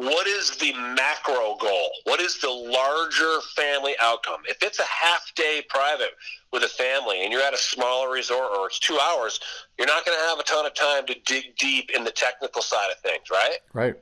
what 0.00 0.26
is 0.26 0.56
the 0.56 0.72
macro 0.72 1.56
goal? 1.60 1.90
What 2.04 2.20
is 2.20 2.40
the 2.40 2.48
larger 2.48 3.40
family 3.54 3.94
outcome? 4.00 4.40
If 4.48 4.62
it's 4.62 4.78
a 4.78 4.84
half 4.84 5.30
day 5.34 5.62
private 5.68 6.12
with 6.52 6.62
a 6.62 6.68
family 6.68 7.22
and 7.22 7.30
you're 7.30 7.42
at 7.42 7.52
a 7.52 7.58
smaller 7.58 8.10
resort 8.10 8.50
or 8.56 8.68
it's 8.68 8.78
two 8.78 8.98
hours, 8.98 9.40
you're 9.78 9.86
not 9.86 10.06
going 10.06 10.16
to 10.16 10.24
have 10.24 10.38
a 10.38 10.42
ton 10.44 10.64
of 10.64 10.74
time 10.74 11.04
to 11.06 11.14
dig 11.26 11.54
deep 11.58 11.90
in 11.94 12.04
the 12.04 12.10
technical 12.10 12.62
side 12.62 12.90
of 12.90 12.98
things, 13.00 13.24
right? 13.30 13.58
Right. 13.74 13.94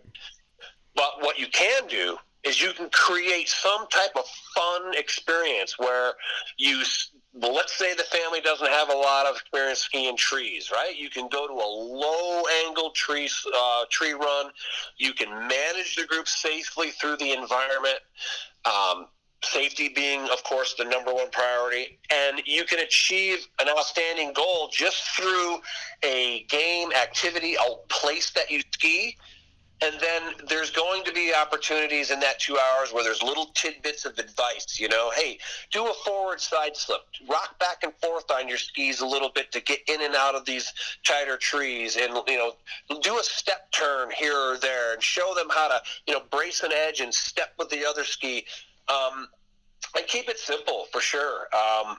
But 0.95 1.15
what 1.21 1.37
you 1.37 1.49
can 1.49 1.89
do 1.89 2.17
is 2.45 2.61
you 2.61 2.73
can 2.73 2.89
create 2.91 3.49
some 3.49 3.87
type 3.89 4.11
of 4.17 4.25
fun 4.55 4.95
experience 4.95 5.79
where 5.79 6.13
you 6.57 6.83
well, 7.35 7.55
let's 7.55 7.77
say 7.77 7.95
the 7.95 8.05
family 8.05 8.41
doesn't 8.41 8.69
have 8.69 8.89
a 8.89 8.97
lot 8.97 9.27
of 9.27 9.37
experience 9.37 9.81
skiing 9.81 10.17
trees, 10.17 10.71
right? 10.73 10.97
You 10.97 11.11
can 11.11 11.29
go 11.29 11.47
to 11.47 11.53
a 11.53 11.71
low 11.71 12.43
angle 12.67 12.91
tree 12.91 13.29
uh, 13.57 13.85
tree 13.91 14.13
run. 14.13 14.47
You 14.97 15.13
can 15.13 15.31
manage 15.31 15.95
the 15.97 16.07
group 16.07 16.27
safely 16.27 16.91
through 16.91 17.19
the 17.19 17.33
environment. 17.33 17.99
Um, 18.65 19.07
safety 19.45 19.89
being, 19.95 20.23
of 20.33 20.43
course, 20.43 20.75
the 20.75 20.85
number 20.85 21.15
one 21.15 21.31
priority, 21.31 21.99
and 22.11 22.43
you 22.45 22.65
can 22.65 22.81
achieve 22.81 23.47
an 23.61 23.69
outstanding 23.69 24.33
goal 24.33 24.69
just 24.73 25.03
through 25.17 25.59
a 26.03 26.45
game, 26.49 26.91
activity, 26.93 27.55
a 27.55 27.77
place 27.89 28.31
that 28.31 28.51
you 28.51 28.63
ski 28.73 29.17
and 29.81 29.95
then 30.01 30.23
there's 30.49 30.71
going 30.71 31.05
to 31.05 31.13
be 31.13 31.33
opportunities 31.33 32.11
in 32.11 32.19
that 32.21 32.41
two 32.41 32.59
hours 32.59 32.93
where 32.93 33.05
there's 33.05 33.23
little 33.23 33.47
tidbits 33.55 34.05
of 34.05 34.19
advice. 34.19 34.79
You 34.81 34.89
know, 34.89 35.11
hey, 35.15 35.39
do 35.71 35.87
a 35.87 35.95
forward 36.05 36.41
side 36.41 36.77
slip, 36.77 37.03
rock 37.29 37.59
back 37.61 37.85
and 37.85 37.93
forth 38.03 38.31
on 38.31 38.49
your 38.49 38.59
skis 38.59 39.01
a 39.01 39.07
little 39.07 39.31
bit 39.31 39.53
to 39.53 39.61
get 39.61 39.81
in 39.89 40.03
and 40.03 40.17
out 40.17 40.35
of 40.35 40.45
these 40.45 40.73
tighter 41.07 41.37
trees, 41.37 41.97
and 41.97 42.13
you 42.27 42.37
know, 42.37 42.53
do 43.03 43.19
a 43.19 43.23
step 43.23 43.71
turn 43.71 44.11
here 44.11 44.37
or 44.37 44.59
there, 44.59 44.95
and 44.95 45.03
show 45.03 45.33
them 45.37 45.49
how 45.51 45.69
to 45.69 45.81
you 46.07 46.15
know 46.15 46.23
brace 46.31 46.63
an 46.63 46.73
edge 46.73 47.01
and 47.01 47.15
step 47.15 47.53
with 47.59 47.69
the 47.71 47.85
other 47.85 48.05
ski. 48.05 48.45
Um, 48.89 49.29
and 49.97 50.07
keep 50.07 50.29
it 50.29 50.39
simple 50.39 50.87
for 50.93 51.01
sure. 51.01 51.47
Um, 51.55 51.99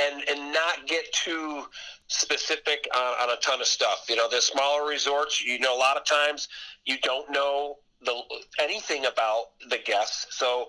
and 0.00 0.22
and 0.28 0.52
not 0.52 0.86
get 0.86 1.12
too 1.12 1.64
specific 2.06 2.86
on, 2.94 3.28
on, 3.28 3.30
a 3.30 3.40
ton 3.40 3.60
of 3.60 3.66
stuff. 3.66 4.06
You 4.08 4.16
know, 4.16 4.28
the 4.28 4.40
smaller 4.40 4.88
resorts, 4.88 5.42
you 5.42 5.58
know, 5.58 5.76
a 5.76 5.78
lot 5.78 5.96
of 5.96 6.04
times 6.04 6.48
you 6.84 6.98
don't 7.02 7.30
know 7.30 7.78
the 8.04 8.20
anything 8.58 9.06
about 9.06 9.50
the 9.68 9.78
guests, 9.78 10.26
so 10.30 10.66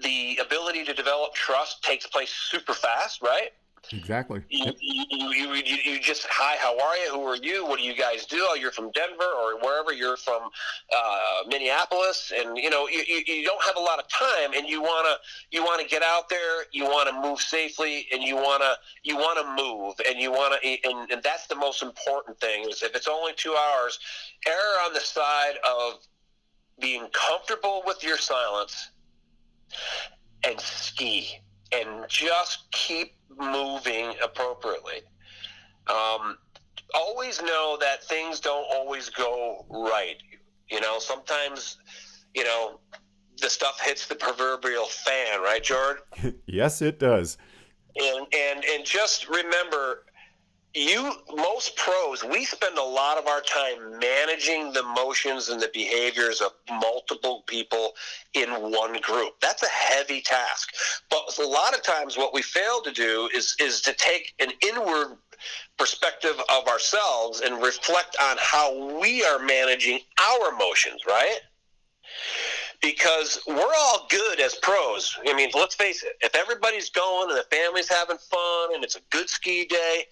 the 0.00 0.38
ability 0.40 0.84
to 0.84 0.94
develop 0.94 1.34
trust 1.34 1.82
takes 1.82 2.06
place 2.06 2.30
super 2.30 2.72
fast, 2.72 3.20
right? 3.22 3.50
Exactly. 3.92 4.42
You, 4.48 4.72
you, 4.80 5.54
you, 5.54 5.76
you, 5.84 6.00
just, 6.00 6.26
hi, 6.28 6.56
how 6.58 6.78
are 6.78 6.96
you? 6.96 7.10
Who 7.12 7.22
are 7.22 7.36
you? 7.36 7.66
What 7.66 7.78
do 7.78 7.84
you 7.84 7.94
guys 7.94 8.26
do? 8.26 8.38
Oh, 8.40 8.54
you're 8.54 8.72
from 8.72 8.90
Denver 8.92 9.24
or 9.24 9.58
wherever. 9.60 9.92
You're 9.92 10.16
from 10.16 10.42
uh, 10.94 11.48
Minneapolis, 11.48 12.32
and 12.36 12.56
you 12.58 12.70
know 12.70 12.88
you, 12.88 13.02
you 13.26 13.44
don't 13.44 13.62
have 13.62 13.76
a 13.76 13.80
lot 13.80 13.98
of 13.98 14.08
time, 14.08 14.52
and 14.54 14.68
you 14.68 14.82
wanna 14.82 15.14
you 15.50 15.64
wanna 15.64 15.84
get 15.84 16.02
out 16.02 16.28
there. 16.28 16.64
You 16.72 16.84
wanna 16.84 17.12
move 17.12 17.40
safely, 17.40 18.06
and 18.12 18.22
you 18.22 18.36
wanna 18.36 18.74
you 19.02 19.16
wanna 19.16 19.44
move, 19.56 19.94
and 20.08 20.18
you 20.18 20.32
wanna, 20.32 20.56
and, 20.62 21.10
and 21.10 21.22
that's 21.22 21.46
the 21.46 21.56
most 21.56 21.82
important 21.82 22.38
thing. 22.40 22.68
Is 22.68 22.82
if 22.82 22.94
it's 22.94 23.08
only 23.08 23.32
two 23.36 23.54
hours, 23.54 23.98
err 24.46 24.86
on 24.86 24.92
the 24.92 25.00
side 25.00 25.54
of 25.66 25.94
being 26.80 27.08
comfortable 27.12 27.82
with 27.86 28.02
your 28.04 28.18
silence 28.18 28.90
and 30.44 30.60
ski 30.60 31.40
and 31.72 32.08
just 32.08 32.70
keep 32.70 33.14
moving 33.38 34.14
appropriately. 34.22 35.00
Um, 35.86 36.38
always 36.94 37.42
know 37.42 37.76
that 37.80 38.04
things 38.04 38.40
don't 38.40 38.66
always 38.72 39.08
go 39.08 39.66
right. 39.70 40.16
You 40.70 40.80
know, 40.80 40.98
sometimes, 40.98 41.78
you 42.34 42.44
know, 42.44 42.80
the 43.40 43.48
stuff 43.48 43.80
hits 43.80 44.06
the 44.06 44.14
proverbial 44.14 44.86
fan, 44.86 45.40
right, 45.40 45.62
George? 45.62 45.98
yes, 46.46 46.82
it 46.82 46.98
does. 46.98 47.38
And 47.96 48.26
and 48.34 48.64
and 48.64 48.84
just 48.84 49.28
remember, 49.28 50.04
you 50.78 51.12
most 51.34 51.76
pros 51.76 52.22
we 52.24 52.44
spend 52.44 52.78
a 52.78 52.82
lot 52.82 53.18
of 53.18 53.26
our 53.26 53.40
time 53.40 53.98
managing 53.98 54.72
the 54.72 54.82
motions 54.82 55.48
and 55.48 55.60
the 55.60 55.70
behaviors 55.74 56.40
of 56.40 56.52
multiple 56.70 57.42
people 57.46 57.94
in 58.34 58.48
one 58.50 59.00
group. 59.00 59.34
That's 59.40 59.62
a 59.62 59.68
heavy 59.68 60.20
task. 60.20 60.72
But 61.10 61.38
a 61.38 61.46
lot 61.46 61.74
of 61.74 61.82
times 61.82 62.16
what 62.16 62.32
we 62.32 62.42
fail 62.42 62.80
to 62.82 62.92
do 62.92 63.28
is 63.34 63.56
is 63.60 63.80
to 63.82 63.92
take 63.94 64.34
an 64.40 64.50
inward 64.62 65.16
perspective 65.78 66.40
of 66.48 66.66
ourselves 66.68 67.40
and 67.40 67.62
reflect 67.62 68.16
on 68.20 68.36
how 68.40 68.98
we 69.00 69.24
are 69.24 69.38
managing 69.38 70.00
our 70.20 70.52
emotions 70.52 71.02
right? 71.06 71.38
Because 72.80 73.40
we're 73.46 73.74
all 73.76 74.06
good 74.08 74.40
as 74.40 74.54
pros. 74.56 75.16
I 75.26 75.34
mean, 75.34 75.50
let's 75.54 75.74
face 75.74 76.04
it, 76.04 76.12
if 76.20 76.34
everybody's 76.36 76.90
going 76.90 77.30
and 77.30 77.38
the 77.38 77.44
family's 77.50 77.88
having 77.88 78.18
fun 78.18 78.74
and 78.74 78.84
it's 78.84 78.96
a 78.96 79.00
good 79.10 79.28
ski 79.28 79.66
day, 79.66 80.04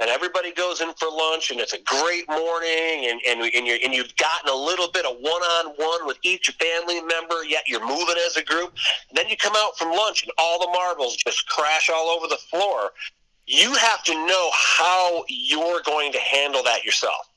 and 0.00 0.10
everybody 0.10 0.52
goes 0.52 0.80
in 0.80 0.92
for 0.94 1.08
lunch 1.08 1.50
and 1.50 1.60
it's 1.60 1.72
a 1.72 1.78
great 1.84 2.28
morning 2.28 3.08
and, 3.10 3.20
and, 3.28 3.40
and, 3.54 3.66
you 3.66 3.78
and 3.84 3.94
you've 3.94 4.14
gotten 4.16 4.50
a 4.50 4.54
little 4.54 4.90
bit 4.90 5.06
of 5.06 5.16
one-on-one 5.20 6.06
with 6.06 6.18
each 6.22 6.54
family 6.58 7.00
member 7.02 7.44
yet 7.44 7.62
you're 7.66 7.86
moving 7.86 8.16
as 8.26 8.36
a 8.36 8.42
group. 8.42 8.74
And 9.08 9.16
then 9.16 9.28
you 9.28 9.36
come 9.36 9.54
out 9.56 9.78
from 9.78 9.92
lunch 9.92 10.22
and 10.22 10.32
all 10.36 10.58
the 10.58 10.72
marbles 10.72 11.16
just 11.16 11.48
crash 11.48 11.90
all 11.94 12.08
over 12.08 12.26
the 12.26 12.38
floor. 12.50 12.90
You 13.46 13.74
have 13.74 14.02
to 14.04 14.14
know 14.26 14.50
how 14.52 15.24
you're 15.28 15.82
going 15.84 16.12
to 16.12 16.18
handle 16.18 16.62
that 16.64 16.84
yourself 16.84 17.28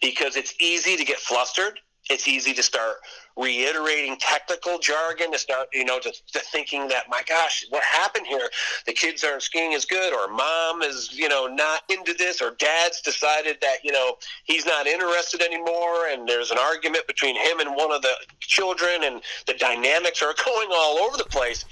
because 0.00 0.36
it's 0.36 0.54
easy 0.60 0.96
to 0.96 1.04
get 1.04 1.18
flustered 1.18 1.80
it's 2.10 2.26
easy 2.26 2.52
to 2.54 2.62
start 2.62 2.96
reiterating 3.36 4.16
technical 4.18 4.78
jargon. 4.78 5.32
To 5.32 5.38
start 5.38 5.68
you 5.72 5.84
know 5.84 5.98
to, 6.00 6.10
to, 6.10 6.38
thinking 6.40 6.88
that 6.88 7.08
my 7.08 7.22
gosh 7.28 7.64
what 7.70 7.82
happened 7.82 8.26
here? 8.26 8.48
The 8.86 8.92
kids 8.92 9.24
aren't 9.24 9.42
skiing 9.42 9.74
as 9.74 9.84
good 9.84 10.12
or 10.12 10.32
mom 10.32 10.82
is 10.82 11.12
you 11.12 11.28
know 11.28 11.46
not 11.46 11.82
into 11.88 12.12
this 12.14 12.42
or 12.42 12.56
dad's 12.58 13.00
decided 13.00 13.58
that 13.60 13.78
you 13.84 13.92
know 13.92 14.16
he's 14.44 14.66
not 14.66 14.86
interested 14.86 15.42
anymore. 15.42 16.08
And 16.10 16.28
there's 16.28 16.50
an 16.50 16.58
argument 16.58 17.06
between 17.06 17.36
him 17.36 17.60
and 17.60 17.76
one 17.76 17.92
of 17.92 18.02
the 18.02 18.14
children 18.40 19.04
and 19.04 19.22
the 19.46 19.54
dynamics 19.54 20.22
are 20.22 20.34
going 20.44 20.68
all 20.72 20.98
over 20.98 21.16
the 21.16 21.24
place. 21.24 21.64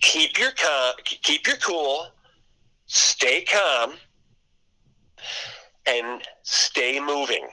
Keep 0.00 0.38
your 0.38 0.50
calm 0.52 0.94
keep 1.04 1.46
your 1.46 1.56
cool 1.56 2.08
stay 2.86 3.42
calm 3.42 3.94
and 5.86 6.22
stay 6.42 7.00
moving. 7.00 7.48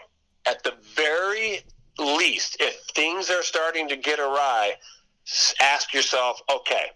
At 0.46 0.64
the 0.64 0.74
very 0.96 1.62
least, 1.98 2.58
if 2.60 2.76
things 2.96 3.30
are 3.30 3.44
starting 3.44 3.88
to 3.90 3.96
get 3.96 4.20
awry, 4.20 4.74
ask 5.62 5.94
yourself, 5.94 6.42
okay, 6.54 6.88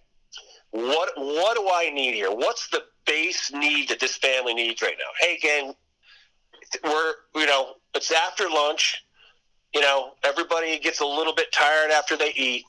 what 0.72 1.12
what 1.16 1.56
do 1.56 1.70
I 1.72 1.90
need 1.90 2.14
here? 2.14 2.30
What's 2.32 2.68
the 2.70 2.84
base 3.06 3.52
need 3.54 3.90
that 3.90 4.00
this 4.00 4.18
family 4.18 4.54
needs 4.54 4.82
right 4.82 4.96
now? 4.98 5.12
Hey, 5.20 5.38
gang, 5.38 5.74
we're 6.84 7.14
you 7.36 7.46
know 7.46 7.76
it's 7.96 8.12
after 8.12 8.50
lunch. 8.50 9.04
You 9.74 9.82
know, 9.82 10.12
everybody 10.24 10.80
gets 10.80 11.02
a 11.02 11.06
little 11.06 11.36
bit 11.36 11.52
tired 11.52 11.92
after 11.92 12.16
they 12.18 12.32
eat. 12.36 12.66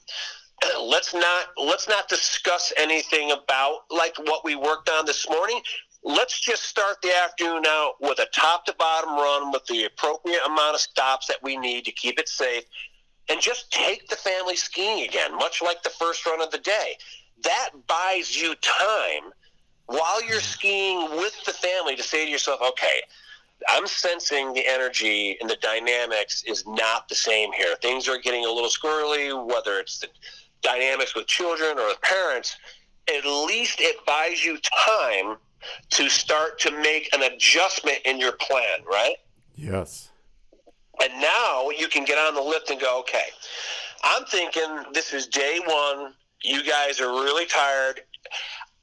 Let's 0.81 1.15
not 1.15 1.47
let's 1.57 1.89
not 1.89 2.09
discuss 2.09 2.73
anything 2.77 3.31
about 3.31 3.81
like 3.91 4.17
what 4.19 4.45
we 4.45 4.57
worked 4.57 4.89
on 4.91 5.07
this 5.07 5.29
morning 5.29 5.61
let's 6.03 6.41
just 6.41 6.65
start 6.65 6.97
the 7.03 7.13
afternoon 7.25 7.65
out 7.67 7.95
with 8.01 8.19
a 8.19 8.27
top 8.35 8.65
to 8.67 8.75
bottom 8.79 9.11
run 9.11 9.51
with 9.53 9.65
the 9.67 9.85
appropriate 9.85 10.41
amount 10.47 10.75
of 10.75 10.81
stops 10.81 11.27
that 11.27 11.43
we 11.43 11.57
need 11.57 11.85
to 11.85 11.93
keep 11.93 12.19
it 12.19 12.29
safe 12.29 12.65
and 13.29 13.41
just 13.41 13.71
take 13.71 14.09
the 14.09 14.17
family 14.17 14.57
skiing 14.57 15.07
again, 15.07 15.37
much 15.37 15.61
like 15.63 15.83
the 15.83 15.91
first 15.91 16.25
run 16.25 16.41
of 16.41 16.51
the 16.51 16.59
day. 16.59 16.97
That 17.43 17.71
buys 17.87 18.41
you 18.41 18.55
time 18.57 19.33
while 19.87 20.23
you're 20.23 20.41
skiing 20.41 21.11
with 21.11 21.45
the 21.45 21.53
family 21.53 21.97
to 21.97 22.03
say 22.03 22.25
to 22.25 22.31
yourself, 22.31 22.61
okay, 22.63 23.01
I'm 23.69 23.87
sensing 23.87 24.53
the 24.53 24.67
energy 24.67 25.37
and 25.41 25.51
the 25.51 25.57
dynamics 25.57 26.45
is 26.47 26.67
not 26.67 27.09
the 27.09 27.15
same 27.15 27.53
here. 27.53 27.75
Things 27.83 28.09
are 28.09 28.19
getting 28.19 28.45
a 28.45 28.51
little 28.51 28.71
squirrely, 28.71 29.47
whether 29.47 29.79
it's 29.79 29.99
the 29.99 30.09
dynamics 30.63 31.15
with 31.15 31.27
children 31.27 31.79
or 31.79 31.89
with 31.89 32.01
parents. 32.03 32.57
At 33.09 33.25
least 33.25 33.81
it 33.81 33.97
buys 34.07 34.45
you 34.45 34.59
time 34.87 35.37
to 35.91 36.09
start 36.09 36.59
to 36.61 36.71
make 36.71 37.09
an 37.15 37.23
adjustment 37.23 37.99
in 38.05 38.19
your 38.19 38.33
plan, 38.33 38.85
right? 38.91 39.17
Yes. 39.55 40.11
And 41.03 41.13
now 41.21 41.71
you 41.71 41.89
can 41.89 42.05
get 42.05 42.19
on 42.19 42.35
the 42.35 42.43
lift 42.43 42.71
and 42.71 42.81
go, 42.81 43.01
okay, 43.01 43.27
I'm 44.03 44.25
thinking 44.27 44.85
this 44.93 45.13
is 45.13 45.27
day 45.27 45.61
one. 45.65 46.15
You 46.43 46.65
guys 46.65 47.01
are 47.01 47.11
really 47.11 47.47
tired. 47.47 48.01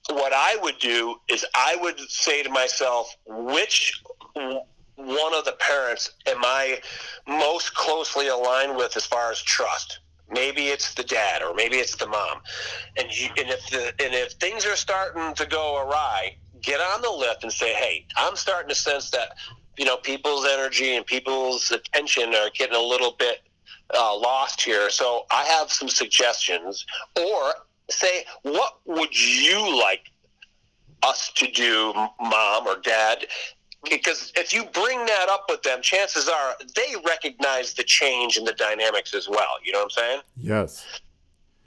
What 0.10 0.34
I 0.34 0.58
would 0.62 0.78
do 0.80 1.16
is 1.30 1.46
I 1.56 1.78
would 1.82 2.00
say 2.00 2.44
to 2.44 2.50
myself, 2.50 3.16
which 3.26 4.02
one 4.96 5.34
of 5.34 5.46
the 5.46 5.56
parents 5.60 6.12
am 6.26 6.44
I 6.44 6.82
most 7.28 7.74
closely 7.74 8.28
aligned 8.28 8.76
with 8.76 8.96
as 8.96 9.06
far 9.06 9.32
as 9.32 9.42
trust? 9.42 10.00
Maybe 10.30 10.68
it's 10.68 10.94
the 10.94 11.04
dad, 11.04 11.44
or 11.44 11.54
maybe 11.54 11.78
it's 11.78 11.96
the 11.96 12.08
mom. 12.08 12.42
And 12.98 13.08
you, 13.12 13.30
and 13.38 13.50
if 13.50 13.70
the 13.70 13.88
and 14.04 14.14
if 14.14 14.34
things 14.34 14.66
are 14.66 14.76
starting 14.76 15.36
to 15.36 15.46
go 15.46 15.78
awry, 15.82 16.38
get 16.66 16.82
on 16.82 17.02
the 17.02 17.10
lift 17.10 17.44
and 17.44 17.54
say, 17.54 17.74
"Hey, 17.74 18.06
I'm 18.18 18.36
starting 18.36 18.70
to 18.70 18.76
sense 18.76 19.10
that 19.12 19.38
you 19.78 19.86
know 19.86 19.98
people's 19.98 20.46
energy 20.46 20.96
and 20.96 21.06
people's 21.06 21.72
attention 21.72 22.34
are 22.36 22.50
getting 22.54 22.76
a 22.76 22.82
little 22.82 23.16
bit 23.18 23.42
uh, 23.94 24.18
lost 24.18 24.62
here. 24.62 24.90
So 24.90 25.26
I 25.32 25.44
have 25.46 25.72
some 25.72 25.90
suggestions, 25.90 26.86
or 27.18 27.54
say, 27.90 28.26
what 28.44 28.80
would 28.86 29.16
you 29.16 29.80
like 29.80 30.12
us 31.04 31.32
to 31.36 31.52
do, 31.52 31.94
mom 31.94 32.68
or 32.68 32.80
dad? 32.82 33.26
Because 33.88 34.34
if 34.36 34.52
you 34.52 34.66
bring 34.66 35.06
that 35.06 35.28
up 35.30 35.46
with 35.48 35.62
them, 35.62 35.82
chances 35.82 36.28
are 36.28 36.56
they 36.76 36.96
recognize 37.06 37.74
the 37.74 37.84
change 37.84 38.38
in 38.38 38.44
the 38.44 38.54
dynamics 38.54 39.14
as 39.14 39.30
well. 39.30 39.58
You 39.64 39.74
know 39.74 39.80
what 39.80 39.86
I'm 39.86 39.90
saying? 39.92 40.22
Yes. 40.38 40.86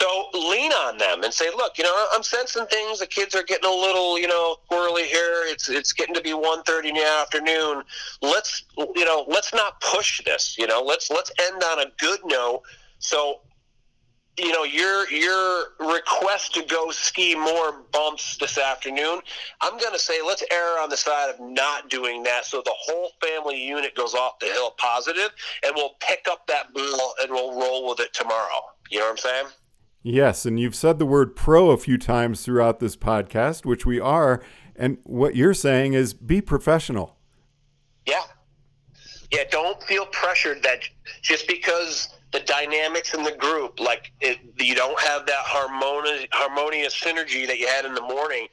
So 0.00 0.28
lean 0.32 0.72
on 0.72 0.96
them 0.96 1.24
and 1.24 1.34
say, 1.34 1.46
look, 1.56 1.76
you 1.76 1.84
know, 1.84 2.06
I'm 2.12 2.22
sensing 2.22 2.66
things. 2.66 3.00
The 3.00 3.06
kids 3.06 3.34
are 3.34 3.42
getting 3.42 3.68
a 3.68 3.74
little, 3.74 4.18
you 4.18 4.28
know, 4.28 4.56
squirrely 4.70 5.04
here. 5.04 5.42
It's 5.46 5.68
it's 5.68 5.92
getting 5.92 6.14
to 6.14 6.20
be 6.20 6.30
1.30 6.30 6.90
in 6.90 6.94
the 6.94 7.04
afternoon. 7.20 7.82
Let's, 8.22 8.64
you 8.76 9.04
know, 9.04 9.24
let's 9.26 9.52
not 9.52 9.80
push 9.80 10.22
this. 10.24 10.56
You 10.56 10.68
know, 10.68 10.82
let's 10.82 11.10
let's 11.10 11.32
end 11.40 11.62
on 11.64 11.80
a 11.80 11.86
good 11.98 12.20
note. 12.24 12.62
So, 13.00 13.40
you 14.38 14.52
know, 14.52 14.62
your 14.62 15.10
your 15.10 15.72
request 15.80 16.54
to 16.54 16.62
go 16.62 16.92
ski 16.92 17.34
more 17.34 17.82
bumps 17.92 18.36
this 18.36 18.56
afternoon. 18.56 19.20
I'm 19.60 19.78
going 19.78 19.92
to 19.94 19.98
say 19.98 20.20
let's 20.24 20.44
err 20.52 20.80
on 20.80 20.90
the 20.90 20.96
side 20.96 21.30
of 21.30 21.40
not 21.40 21.90
doing 21.90 22.22
that, 22.22 22.44
so 22.44 22.62
the 22.64 22.74
whole 22.76 23.10
family 23.20 23.60
unit 23.60 23.96
goes 23.96 24.14
off 24.14 24.38
the 24.38 24.46
hill 24.46 24.76
positive, 24.78 25.30
and 25.64 25.72
we'll 25.74 25.96
pick 25.98 26.28
up 26.30 26.46
that 26.46 26.72
ball 26.72 27.14
and 27.20 27.32
we'll 27.32 27.58
roll 27.58 27.88
with 27.88 27.98
it 27.98 28.14
tomorrow. 28.14 28.60
You 28.90 29.00
know 29.00 29.06
what 29.06 29.10
I'm 29.10 29.16
saying? 29.18 29.46
Yes, 30.02 30.46
and 30.46 30.58
you've 30.60 30.76
said 30.76 30.98
the 30.98 31.06
word 31.06 31.34
pro 31.34 31.70
a 31.70 31.76
few 31.76 31.98
times 31.98 32.44
throughout 32.44 32.80
this 32.80 32.96
podcast, 32.96 33.64
which 33.66 33.84
we 33.84 33.98
are. 33.98 34.42
And 34.76 34.98
what 35.02 35.34
you're 35.34 35.54
saying 35.54 35.94
is 35.94 36.14
be 36.14 36.40
professional. 36.40 37.16
Yeah. 38.06 38.22
Yeah, 39.32 39.44
don't 39.50 39.82
feel 39.82 40.06
pressured 40.06 40.62
that 40.62 40.80
just 41.20 41.48
because 41.48 42.08
the 42.32 42.40
dynamics 42.40 43.12
in 43.12 43.22
the 43.24 43.32
group, 43.32 43.80
like 43.80 44.12
it, 44.20 44.38
you 44.58 44.74
don't 44.74 44.98
have 45.00 45.26
that 45.26 45.42
harmonious, 45.44 46.26
harmonious 46.32 46.98
synergy 46.98 47.46
that 47.46 47.58
you 47.58 47.66
had 47.66 47.84
in 47.84 47.94
the 47.94 48.02
morning, 48.02 48.46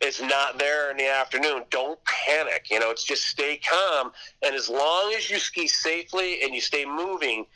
is 0.00 0.20
not 0.22 0.58
there 0.58 0.90
in 0.90 0.96
the 0.96 1.08
afternoon. 1.08 1.64
Don't 1.70 1.98
panic. 2.04 2.66
You 2.70 2.80
know, 2.80 2.90
it's 2.90 3.04
just 3.04 3.24
stay 3.24 3.58
calm. 3.58 4.12
And 4.42 4.54
as 4.54 4.68
long 4.68 5.12
as 5.16 5.30
you 5.30 5.38
ski 5.38 5.66
safely 5.66 6.42
and 6.42 6.54
you 6.54 6.60
stay 6.60 6.84
moving, 6.84 7.46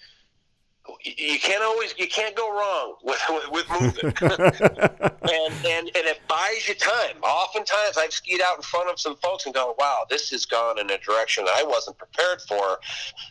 you 1.03 1.38
can't 1.38 1.62
always 1.62 1.94
you 1.99 2.09
can't 2.09 2.35
go 2.35 2.51
wrong 2.53 2.96
with 3.03 3.20
with, 3.31 3.51
with 3.51 3.81
moving. 3.81 4.12
And, 5.27 5.53
and 5.66 5.87
and 5.88 6.07
it 6.07 6.20
buys 6.29 6.68
you 6.68 6.75
time. 6.75 7.16
Oftentimes 7.22 7.99
i've 7.99 8.12
skied 8.12 8.40
out 8.40 8.57
in 8.57 8.62
front 8.62 8.88
of 8.88 9.01
some 9.01 9.16
folks 9.16 9.44
and 9.44 9.55
go 9.55 9.75
wow 9.77 10.05
this 10.09 10.31
has 10.31 10.46
gone 10.46 10.79
in 10.79 10.88
a 10.90 10.99
direction 10.99 11.44
i 11.49 11.64
wasn't 11.64 11.99
prepared 11.99 12.40
for. 12.42 12.79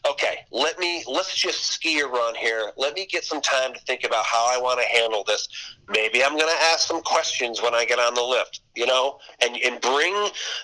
Okay 0.10 0.40
let 0.52 0.78
me 0.78 1.06
let's 1.08 1.34
just 1.36 1.66
ski 1.66 2.00
a 2.02 2.08
run 2.08 2.36
here. 2.36 2.72
Let 2.76 2.96
me 2.96 3.06
get 3.06 3.24
some 3.24 3.40
time 3.40 3.74
to 3.74 3.80
think 3.82 4.04
about 4.04 4.26
how 4.26 4.46
i 4.54 4.60
want 4.62 4.82
to 4.82 4.86
handle 4.86 5.24
this. 5.24 5.48
Maybe 5.88 6.22
i'm 6.24 6.38
going 6.38 6.54
to 6.54 6.64
ask 6.64 6.88
some 6.88 7.02
questions 7.02 7.62
when 7.62 7.74
i 7.74 7.86
get 7.86 8.00
on 8.00 8.14
the 8.14 8.24
lift 8.24 8.62
you 8.76 8.86
know, 8.86 9.20
and, 9.42 9.56
and 9.56 9.80
bring 9.82 10.14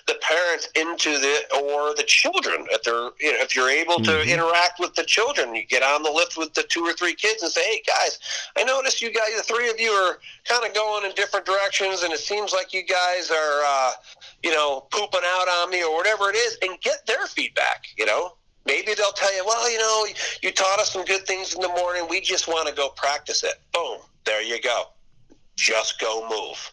the 0.07 0.15
parents 0.31 0.69
into 0.75 1.17
the 1.17 1.35
or 1.61 1.93
the 1.95 2.03
children 2.03 2.65
if 2.71 2.83
they're 2.83 3.09
you 3.19 3.33
know 3.33 3.39
if 3.41 3.55
you're 3.55 3.69
able 3.69 3.97
to 3.97 4.11
mm-hmm. 4.11 4.29
interact 4.29 4.79
with 4.79 4.93
the 4.95 5.03
children, 5.03 5.53
you 5.53 5.65
get 5.65 5.83
on 5.83 6.03
the 6.03 6.09
lift 6.09 6.37
with 6.37 6.53
the 6.53 6.63
two 6.63 6.81
or 6.81 6.93
three 6.93 7.15
kids 7.15 7.43
and 7.43 7.51
say, 7.51 7.61
hey 7.63 7.83
guys, 7.85 8.19
I 8.57 8.63
noticed 8.63 9.01
you 9.01 9.11
guys, 9.11 9.35
the 9.35 9.43
three 9.43 9.69
of 9.69 9.79
you 9.79 9.89
are 9.91 10.19
kind 10.45 10.65
of 10.65 10.73
going 10.73 11.05
in 11.05 11.13
different 11.15 11.45
directions, 11.45 12.03
and 12.03 12.13
it 12.13 12.19
seems 12.19 12.53
like 12.53 12.73
you 12.73 12.83
guys 12.83 13.29
are 13.29 13.61
uh, 13.65 13.91
you 14.43 14.51
know 14.51 14.87
pooping 14.91 15.21
out 15.25 15.47
on 15.47 15.69
me 15.69 15.83
or 15.83 15.95
whatever 15.95 16.29
it 16.29 16.35
is, 16.35 16.57
and 16.61 16.79
get 16.81 17.05
their 17.05 17.27
feedback, 17.27 17.85
you 17.97 18.05
know. 18.05 18.33
Maybe 18.63 18.93
they'll 18.93 19.11
tell 19.13 19.35
you, 19.35 19.43
well, 19.43 19.71
you 19.71 19.79
know, 19.79 20.05
you 20.43 20.51
taught 20.51 20.79
us 20.79 20.91
some 20.91 21.03
good 21.03 21.25
things 21.25 21.55
in 21.55 21.61
the 21.61 21.69
morning. 21.69 22.05
We 22.07 22.21
just 22.21 22.47
want 22.47 22.69
to 22.69 22.75
go 22.75 22.89
practice 22.89 23.43
it. 23.43 23.55
Boom, 23.73 23.97
there 24.23 24.43
you 24.43 24.61
go. 24.61 24.83
Just 25.55 25.99
go 25.99 26.29
move. 26.29 26.71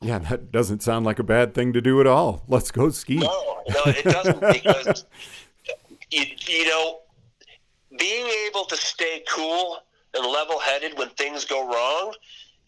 Yeah, 0.00 0.18
that 0.18 0.52
doesn't 0.52 0.82
sound 0.82 1.06
like 1.06 1.18
a 1.18 1.24
bad 1.24 1.54
thing 1.54 1.72
to 1.72 1.80
do 1.80 2.00
at 2.00 2.06
all. 2.06 2.44
Let's 2.48 2.70
go 2.70 2.90
ski. 2.90 3.16
No, 3.16 3.62
no, 3.68 3.82
it 3.86 4.04
doesn't 4.04 4.40
because 4.40 5.04
you, 6.10 6.24
you 6.46 6.68
know, 6.68 7.00
being 7.98 8.26
able 8.46 8.64
to 8.66 8.76
stay 8.76 9.22
cool 9.28 9.78
and 10.14 10.26
level-headed 10.26 10.98
when 10.98 11.08
things 11.10 11.44
go 11.44 11.66
wrong 11.66 12.14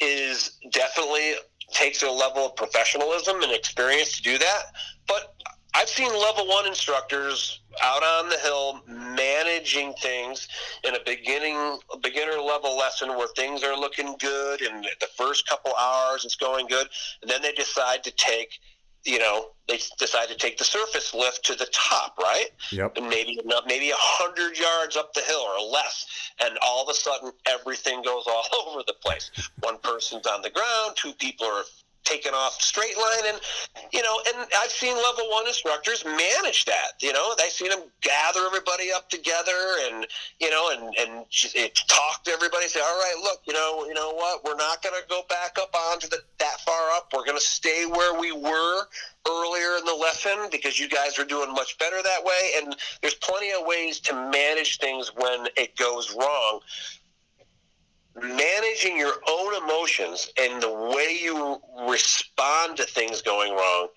is 0.00 0.58
definitely 0.70 1.34
takes 1.70 2.02
a 2.02 2.10
level 2.10 2.46
of 2.46 2.56
professionalism 2.56 3.42
and 3.42 3.52
experience 3.52 4.16
to 4.16 4.22
do 4.22 4.38
that. 4.38 4.62
But 5.06 5.34
I've 5.78 5.88
seen 5.88 6.12
level 6.12 6.48
one 6.48 6.66
instructors 6.66 7.60
out 7.80 8.02
on 8.02 8.28
the 8.28 8.38
hill 8.38 8.80
managing 8.88 9.92
things 10.02 10.48
in 10.82 10.96
a 10.96 10.98
beginning 11.06 11.78
beginner 12.02 12.40
level 12.40 12.76
lesson 12.76 13.10
where 13.10 13.28
things 13.36 13.62
are 13.62 13.76
looking 13.76 14.16
good 14.18 14.60
and 14.60 14.84
the 15.00 15.06
first 15.16 15.46
couple 15.46 15.72
hours 15.76 16.24
it's 16.24 16.34
going 16.34 16.66
good. 16.66 16.88
And 17.22 17.30
then 17.30 17.42
they 17.42 17.52
decide 17.52 18.02
to 18.04 18.10
take 18.10 18.58
you 19.04 19.20
know 19.20 19.50
they 19.68 19.78
decide 20.00 20.28
to 20.30 20.34
take 20.34 20.58
the 20.58 20.64
surface 20.64 21.14
lift 21.14 21.44
to 21.44 21.54
the 21.54 21.66
top 21.66 22.18
right? 22.18 22.48
Yep. 22.72 22.96
And 22.96 23.08
maybe 23.08 23.38
maybe 23.68 23.90
a 23.90 23.96
hundred 23.96 24.58
yards 24.58 24.96
up 24.96 25.14
the 25.14 25.20
hill 25.20 25.38
or 25.38 25.70
less. 25.70 26.06
And 26.44 26.58
all 26.60 26.82
of 26.82 26.88
a 26.88 26.94
sudden 26.94 27.30
everything 27.46 28.02
goes 28.02 28.24
all 28.28 28.44
over 28.66 28.82
the 28.84 28.94
place. 28.94 29.30
One 29.60 29.78
person's 29.78 30.26
on 30.26 30.42
the 30.42 30.50
ground 30.50 30.96
two 30.96 31.12
people 31.12 31.46
are 31.46 31.62
taken 32.08 32.32
off 32.32 32.60
straight 32.60 32.96
line 32.96 33.34
and 33.34 33.40
you 33.92 34.02
know 34.02 34.20
and 34.28 34.48
i've 34.62 34.70
seen 34.70 34.96
level 34.96 35.28
one 35.30 35.46
instructors 35.46 36.04
manage 36.04 36.64
that 36.64 36.96
you 37.00 37.12
know? 37.12 37.34
I've 37.40 37.52
seen 37.52 37.70
them 37.70 37.82
gather 38.00 38.40
everybody 38.46 38.90
up 38.94 39.08
together 39.10 39.76
and 39.86 40.06
you 40.40 40.50
know 40.50 40.70
and 40.72 40.82
and 40.98 41.26
it, 41.30 41.52
eh, 41.56 41.68
talk 41.88 42.24
to 42.24 42.30
everybody 42.30 42.66
say 42.68 42.80
all 42.80 42.98
right 42.98 43.20
look 43.22 43.40
you 43.46 43.52
know 43.52 43.84
you 43.86 43.94
know 43.94 44.12
what? 44.12 44.44
We're 44.44 44.56
not 44.56 44.82
going 44.82 44.94
to 45.00 45.08
go 45.08 45.22
back 45.28 45.56
up 45.60 45.74
onto 45.74 46.08
the 46.08 46.18
that 46.38 46.60
far 46.60 46.90
up. 46.90 47.08
We're 47.14 47.24
going 47.24 47.38
to 47.38 47.44
stay 47.44 47.86
where 47.86 48.18
we 48.18 48.32
were 48.32 48.82
earlier 49.28 49.76
in 49.78 49.84
the 49.84 49.96
lesson 49.98 50.48
because 50.50 50.78
you 50.78 50.88
guys 50.88 51.18
are 51.18 51.24
doing 51.24 51.52
much 51.52 51.78
better 51.78 51.96
that 52.02 52.24
way. 52.24 52.52
And 52.58 52.76
there's 53.00 53.14
plenty 53.14 53.50
of 53.50 53.66
ways 53.66 54.00
to 54.00 54.14
manage 54.14 54.78
things 54.78 55.12
when 55.16 55.46
it 55.56 55.76
goes 55.76 56.14
wrong 56.14 56.60
managing 58.22 58.96
your 58.96 59.14
own 59.28 59.62
emotions 59.62 60.30
and 60.40 60.62
the 60.62 60.72
way 60.72 61.18
you 61.20 61.60
respond 61.88 62.76
to 62.76 62.84
things 62.84 63.22
going 63.22 63.52
wrong 63.52 63.88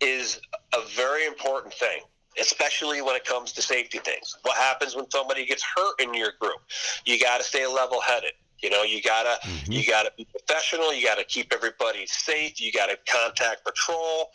is 0.00 0.40
a 0.74 0.80
very 0.94 1.26
important 1.26 1.74
thing 1.74 2.00
especially 2.40 3.02
when 3.02 3.16
it 3.16 3.24
comes 3.24 3.50
to 3.50 3.60
safety 3.60 3.98
things. 3.98 4.38
What 4.42 4.56
happens 4.56 4.94
when 4.94 5.10
somebody 5.10 5.44
gets 5.44 5.64
hurt 5.74 6.00
in 6.00 6.14
your 6.14 6.34
group? 6.38 6.60
You 7.04 7.18
got 7.18 7.38
to 7.38 7.42
stay 7.42 7.66
level 7.66 8.00
headed 8.00 8.30
you 8.62 8.70
know? 8.70 8.82
You 8.82 9.02
gotta 9.02 9.38
mm-hmm. 9.42 9.72
you 9.72 9.86
gotta 9.86 10.12
be 10.16 10.26
professional 10.26 10.92
you 10.92 11.06
gotta 11.06 11.24
keep 11.24 11.52
everybody 11.52 12.06
safe 12.06 12.60
you 12.60 12.72
gotta 12.72 12.98
contact 13.08 13.64
patrol. 13.64 14.30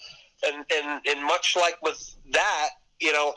And 0.45 0.65
and 0.73 1.01
and 1.07 1.25
much 1.25 1.55
like 1.55 1.81
with 1.81 2.15
that 2.31 2.69
you 2.99 3.13
know 3.13 3.33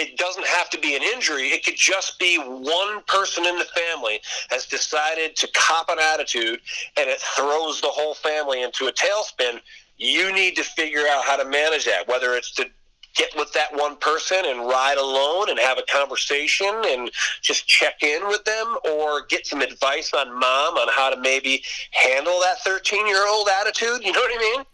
it 0.00 0.16
doesn't 0.16 0.46
have 0.46 0.70
to 0.70 0.78
be 0.78 0.96
an 0.96 1.02
injury. 1.02 1.48
It 1.48 1.64
could 1.64 1.76
just 1.76 2.18
be 2.18 2.38
one 2.38 3.02
person 3.06 3.44
in 3.44 3.58
the 3.58 3.64
family 3.64 4.20
has 4.48 4.64
decided 4.66 5.36
to 5.36 5.48
cop 5.54 5.90
an 5.90 5.98
attitude 5.98 6.60
and 6.96 7.10
it 7.10 7.20
throws 7.20 7.82
the 7.82 7.88
whole 7.88 8.14
family 8.14 8.62
into 8.62 8.86
a 8.86 8.92
tailspin. 8.92 9.60
You 9.98 10.32
need 10.32 10.56
to 10.56 10.64
figure 10.64 11.04
out 11.10 11.24
how 11.24 11.36
to 11.36 11.44
manage 11.44 11.84
that, 11.84 12.08
whether 12.08 12.34
it's 12.34 12.52
to 12.52 12.66
get 13.14 13.30
with 13.36 13.52
that 13.52 13.76
one 13.76 13.96
person 13.96 14.38
and 14.46 14.60
ride 14.60 14.96
alone 14.96 15.50
and 15.50 15.58
have 15.58 15.76
a 15.76 15.82
conversation 15.92 16.72
and 16.86 17.10
just 17.42 17.66
check 17.66 18.02
in 18.02 18.26
with 18.28 18.44
them 18.44 18.76
or 18.90 19.26
get 19.26 19.46
some 19.46 19.60
advice 19.60 20.14
on 20.14 20.32
mom 20.32 20.78
on 20.78 20.88
how 20.94 21.10
to 21.10 21.20
maybe 21.20 21.62
handle 21.90 22.40
that 22.40 22.58
13 22.60 23.06
year 23.06 23.26
old 23.28 23.48
attitude. 23.60 24.02
You 24.02 24.12
know 24.12 24.20
what 24.20 24.32
I 24.32 24.56
mean? 24.56 24.64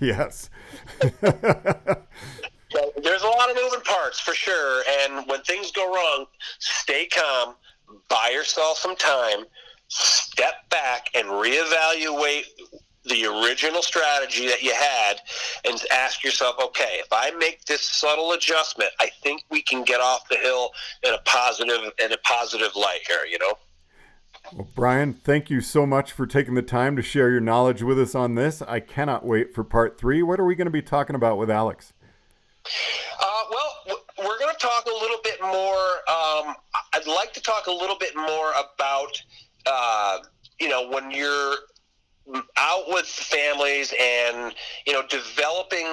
Yes. 0.00 0.50
There's 3.02 3.22
a 3.22 3.28
lot 3.28 3.50
of 3.50 3.56
moving 3.56 3.80
parts 3.80 4.20
for 4.20 4.34
sure, 4.34 4.82
and 5.00 5.26
when 5.26 5.42
things 5.42 5.72
go 5.72 5.92
wrong, 5.92 6.26
stay 6.58 7.06
calm, 7.06 7.54
buy 8.08 8.30
yourself 8.32 8.78
some 8.78 8.96
time, 8.96 9.44
step 9.88 10.68
back, 10.70 11.08
and 11.14 11.26
reevaluate 11.26 12.44
the 13.04 13.26
original 13.26 13.82
strategy 13.82 14.46
that 14.46 14.62
you 14.62 14.72
had 14.72 15.20
and 15.64 15.80
ask 15.90 16.22
yourself, 16.22 16.56
okay, 16.62 17.00
if 17.00 17.08
I 17.10 17.32
make 17.32 17.64
this 17.64 17.82
subtle 17.82 18.32
adjustment, 18.32 18.90
I 19.00 19.10
think 19.22 19.42
we 19.50 19.60
can 19.62 19.82
get 19.82 20.00
off 20.00 20.28
the 20.28 20.36
hill 20.36 20.70
in 21.02 21.12
a 21.12 21.18
positive 21.24 21.92
in 22.02 22.12
a 22.12 22.18
positive 22.18 22.76
light 22.76 23.00
here, 23.06 23.24
you 23.28 23.38
know? 23.38 23.54
Well, 24.52 24.68
Brian, 24.74 25.14
thank 25.14 25.50
you 25.50 25.60
so 25.60 25.86
much 25.86 26.12
for 26.12 26.26
taking 26.26 26.54
the 26.54 26.62
time 26.62 26.94
to 26.96 27.02
share 27.02 27.30
your 27.30 27.40
knowledge 27.40 27.82
with 27.82 27.98
us 27.98 28.14
on 28.14 28.34
this. 28.34 28.62
I 28.62 28.80
cannot 28.80 29.24
wait 29.24 29.54
for 29.54 29.64
part 29.64 29.98
three. 29.98 30.22
What 30.22 30.38
are 30.38 30.44
we 30.44 30.54
going 30.54 30.66
to 30.66 30.70
be 30.70 30.82
talking 30.82 31.16
about 31.16 31.38
with 31.38 31.50
Alex? 31.50 31.92
Uh, 33.20 33.42
well, 33.50 33.98
we're 34.18 34.38
going 34.38 34.54
to 34.54 34.60
talk 34.60 34.86
a 34.86 34.92
little 34.92 35.18
bit 35.22 35.40
more. 35.40 35.86
Um, 36.08 36.54
I'd 36.94 37.06
like 37.06 37.32
to 37.34 37.40
talk 37.40 37.66
a 37.66 37.72
little 37.72 37.96
bit 37.98 38.14
more 38.16 38.52
about, 38.52 39.22
uh, 39.66 40.18
you 40.60 40.68
know, 40.68 40.88
when 40.88 41.10
you're 41.10 41.56
out 42.56 42.84
with 42.88 43.06
families 43.06 43.92
and, 44.00 44.54
you 44.86 44.92
know, 44.92 45.02
developing. 45.08 45.86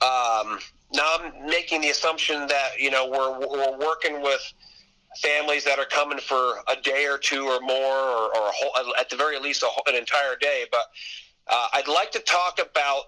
Um, 0.00 0.58
now 0.94 1.16
I'm 1.18 1.46
making 1.46 1.82
the 1.82 1.90
assumption 1.90 2.46
that, 2.46 2.78
you 2.78 2.90
know, 2.90 3.08
we're, 3.08 3.38
we're 3.46 3.78
working 3.78 4.22
with 4.22 4.40
families 5.22 5.64
that 5.64 5.78
are 5.78 5.84
coming 5.86 6.18
for 6.18 6.60
a 6.68 6.80
day 6.82 7.06
or 7.06 7.18
two 7.18 7.44
or 7.44 7.60
more, 7.60 7.76
or, 7.76 8.36
or 8.36 8.50
whole, 8.54 8.72
at 8.98 9.10
the 9.10 9.16
very 9.16 9.38
least, 9.38 9.62
whole, 9.62 9.82
an 9.86 9.96
entire 9.96 10.36
day. 10.40 10.64
But 10.70 10.86
uh, 11.48 11.68
I'd 11.74 11.88
like 11.88 12.10
to 12.12 12.20
talk 12.20 12.58
about, 12.58 13.02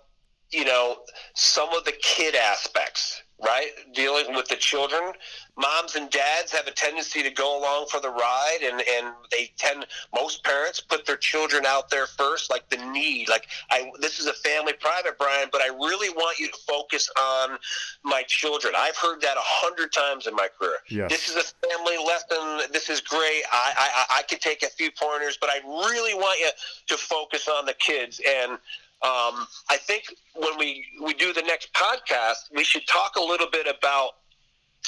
you 0.53 0.65
know, 0.65 0.99
some 1.35 1.71
of 1.75 1.85
the 1.85 1.93
kid 1.93 2.35
aspects 2.35 3.23
right? 3.43 3.71
Dealing 3.93 4.35
with 4.35 4.49
the 4.49 4.57
children. 4.57 5.13
Moms 5.57 5.97
and 5.97 6.09
dads 6.11 6.51
have 6.53 6.67
a 6.67 6.71
tendency 6.71 7.23
to 7.23 7.31
go 7.31 7.61
along 7.61 7.87
for 7.91 8.01
the 8.01 8.09
ride, 8.09 8.61
and, 8.63 8.83
and 8.89 9.15
they 9.31 9.53
tend, 9.59 9.85
most 10.15 10.43
parents 10.45 10.81
put 10.81 11.05
their 11.05 11.17
children 11.17 11.67
out 11.67 11.91
there 11.91 12.07
first, 12.07 12.51
like 12.51 12.67
the 12.71 12.79
need. 12.91 13.29
Like, 13.29 13.49
I, 13.71 13.91
this 14.01 14.19
is 14.19 14.27
a 14.27 14.33
family 14.33 14.73
private, 14.73 15.19
Brian, 15.19 15.49
but 15.53 15.61
I 15.61 15.69
really 15.69 16.09
want 16.11 16.39
you 16.39 16.49
to 16.49 16.57
focus 16.67 17.11
on 17.21 17.59
my 18.03 18.23
children. 18.27 18.75
I've 18.77 18.97
heard 18.97 19.21
that 19.21 19.37
a 19.37 19.43
hundred 19.43 19.93
times 19.93 20.27
in 20.27 20.35
my 20.35 20.49
career. 20.59 20.77
Yes. 20.89 21.11
This 21.11 21.29
is 21.29 21.37
a 21.37 21.69
family 21.69 21.97
lesson. 21.99 22.73
This 22.73 22.89
is 22.89 23.01
great. 23.01 23.43
I, 23.53 23.75
I, 23.77 24.19
I 24.19 24.23
could 24.23 24.41
take 24.41 24.63
a 24.63 24.71
few 24.71 24.91
pointers, 24.93 25.37
but 25.39 25.51
I 25.51 25.59
really 25.67 26.15
want 26.15 26.41
you 26.41 26.51
to 26.87 26.97
focus 26.97 27.49
on 27.49 27.67
the 27.67 27.75
kids. 27.75 28.21
And 28.27 28.59
um, 29.05 29.49
I 29.69 29.79
think 29.79 30.05
when 30.35 30.57
we, 30.59 30.85
we 31.03 31.15
do 31.15 31.33
the 31.33 31.43
next 31.43 31.73
podcast, 31.75 32.55
we 32.55 32.63
should 32.63 32.87
talk 32.87 33.17
a 33.17 33.21
little 33.21 33.49
bit 33.51 33.67
about, 33.67 34.11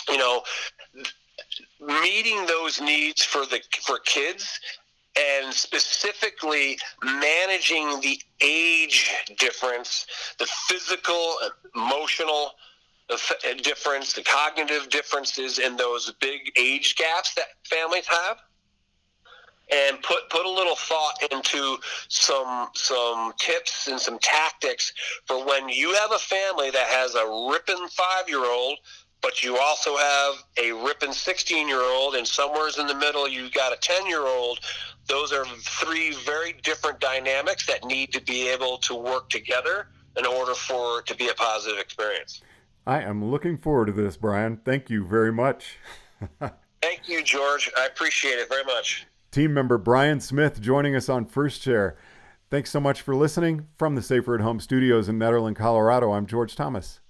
you 0.09 0.19
know, 0.19 0.43
meeting 1.81 2.47
those 2.47 2.81
needs 2.81 3.25
for 3.25 3.45
the 3.47 3.61
for 3.83 3.99
kids 4.01 4.61
and 5.19 5.53
specifically 5.53 6.79
managing 7.03 8.01
the 8.01 8.21
age 8.41 9.11
difference, 9.39 10.07
the 10.39 10.47
physical, 10.69 11.37
emotional 11.75 12.53
difference, 13.63 14.13
the 14.13 14.23
cognitive 14.23 14.89
differences 14.91 15.59
in 15.59 15.77
those 15.77 16.13
big 16.21 16.53
age 16.57 16.95
gaps 16.97 17.35
that 17.35 17.47
families 17.65 18.07
have 18.07 18.39
and 19.73 20.01
put 20.03 20.29
put 20.31 20.45
a 20.45 20.51
little 20.51 20.77
thought 20.77 21.17
into 21.33 21.77
some 22.09 22.69
some 22.75 23.33
tips 23.39 23.89
and 23.89 23.99
some 23.99 24.19
tactics 24.21 24.93
for 25.27 25.45
when 25.47 25.69
you 25.69 25.93
have 25.95 26.13
a 26.13 26.19
family 26.19 26.71
that 26.71 26.87
has 26.87 27.15
a 27.15 27.51
ripping 27.51 27.87
five 27.89 28.29
year 28.29 28.45
old 28.45 28.79
but 29.23 29.43
you 29.43 29.57
also 29.57 29.97
have 29.97 30.35
a 30.59 30.73
ripping 30.85 31.13
16 31.13 31.67
year 31.67 31.81
old 31.81 32.15
and 32.15 32.27
somewhere's 32.27 32.79
in 32.79 32.87
the 32.87 32.95
middle 32.95 33.29
you've 33.29 33.53
got 33.53 33.73
a 33.73 33.77
10 33.77 34.07
year 34.07 34.27
old 34.27 34.61
those 35.07 35.33
are 35.33 35.45
three 35.45 36.13
very 36.25 36.55
different 36.63 37.01
dynamics 37.01 37.67
that 37.67 37.85
need 37.85 38.13
to 38.13 38.21
be 38.23 38.49
able 38.49 38.79
to 38.79 38.95
work 38.95 39.29
together 39.31 39.89
in 40.17 40.27
order 40.27 40.55
for 40.55 41.01
it 41.01 41.07
to 41.07 41.15
be 41.15 41.29
a 41.29 41.35
positive 41.35 41.79
experience. 41.79 42.41
I 42.87 43.03
am 43.03 43.25
looking 43.25 43.59
forward 43.59 43.87
to 43.87 43.93
this 43.93 44.17
brian. 44.17 44.59
Thank 44.65 44.91
you 44.91 45.07
very 45.07 45.33
much. 45.33 45.79
Thank 46.83 47.09
you 47.09 47.23
george. 47.23 47.71
I 47.79 47.87
appreciate 47.87 48.39
it 48.39 48.49
very 48.51 48.65
much 48.65 49.07
Team 49.35 49.53
member 49.53 49.79
Brian 49.79 50.21
Smith 50.21 50.61
joining 50.61 50.95
us 50.95 51.09
on 51.09 51.25
First 51.25 51.61
Chair. 51.61 51.97
Thanks 52.51 52.71
so 52.71 52.79
much 52.79 53.03
for 53.03 53.17
listening. 53.17 53.67
From 53.75 53.97
the 53.97 54.01
Safer 54.01 54.37
at 54.37 54.41
Home 54.41 54.61
studios 54.61 55.09
in 55.09 55.19
Nederland, 55.19 55.57
Colorado, 55.57 56.13
I'm 56.13 56.25
George 56.25 56.55
Thomas. 56.55 57.01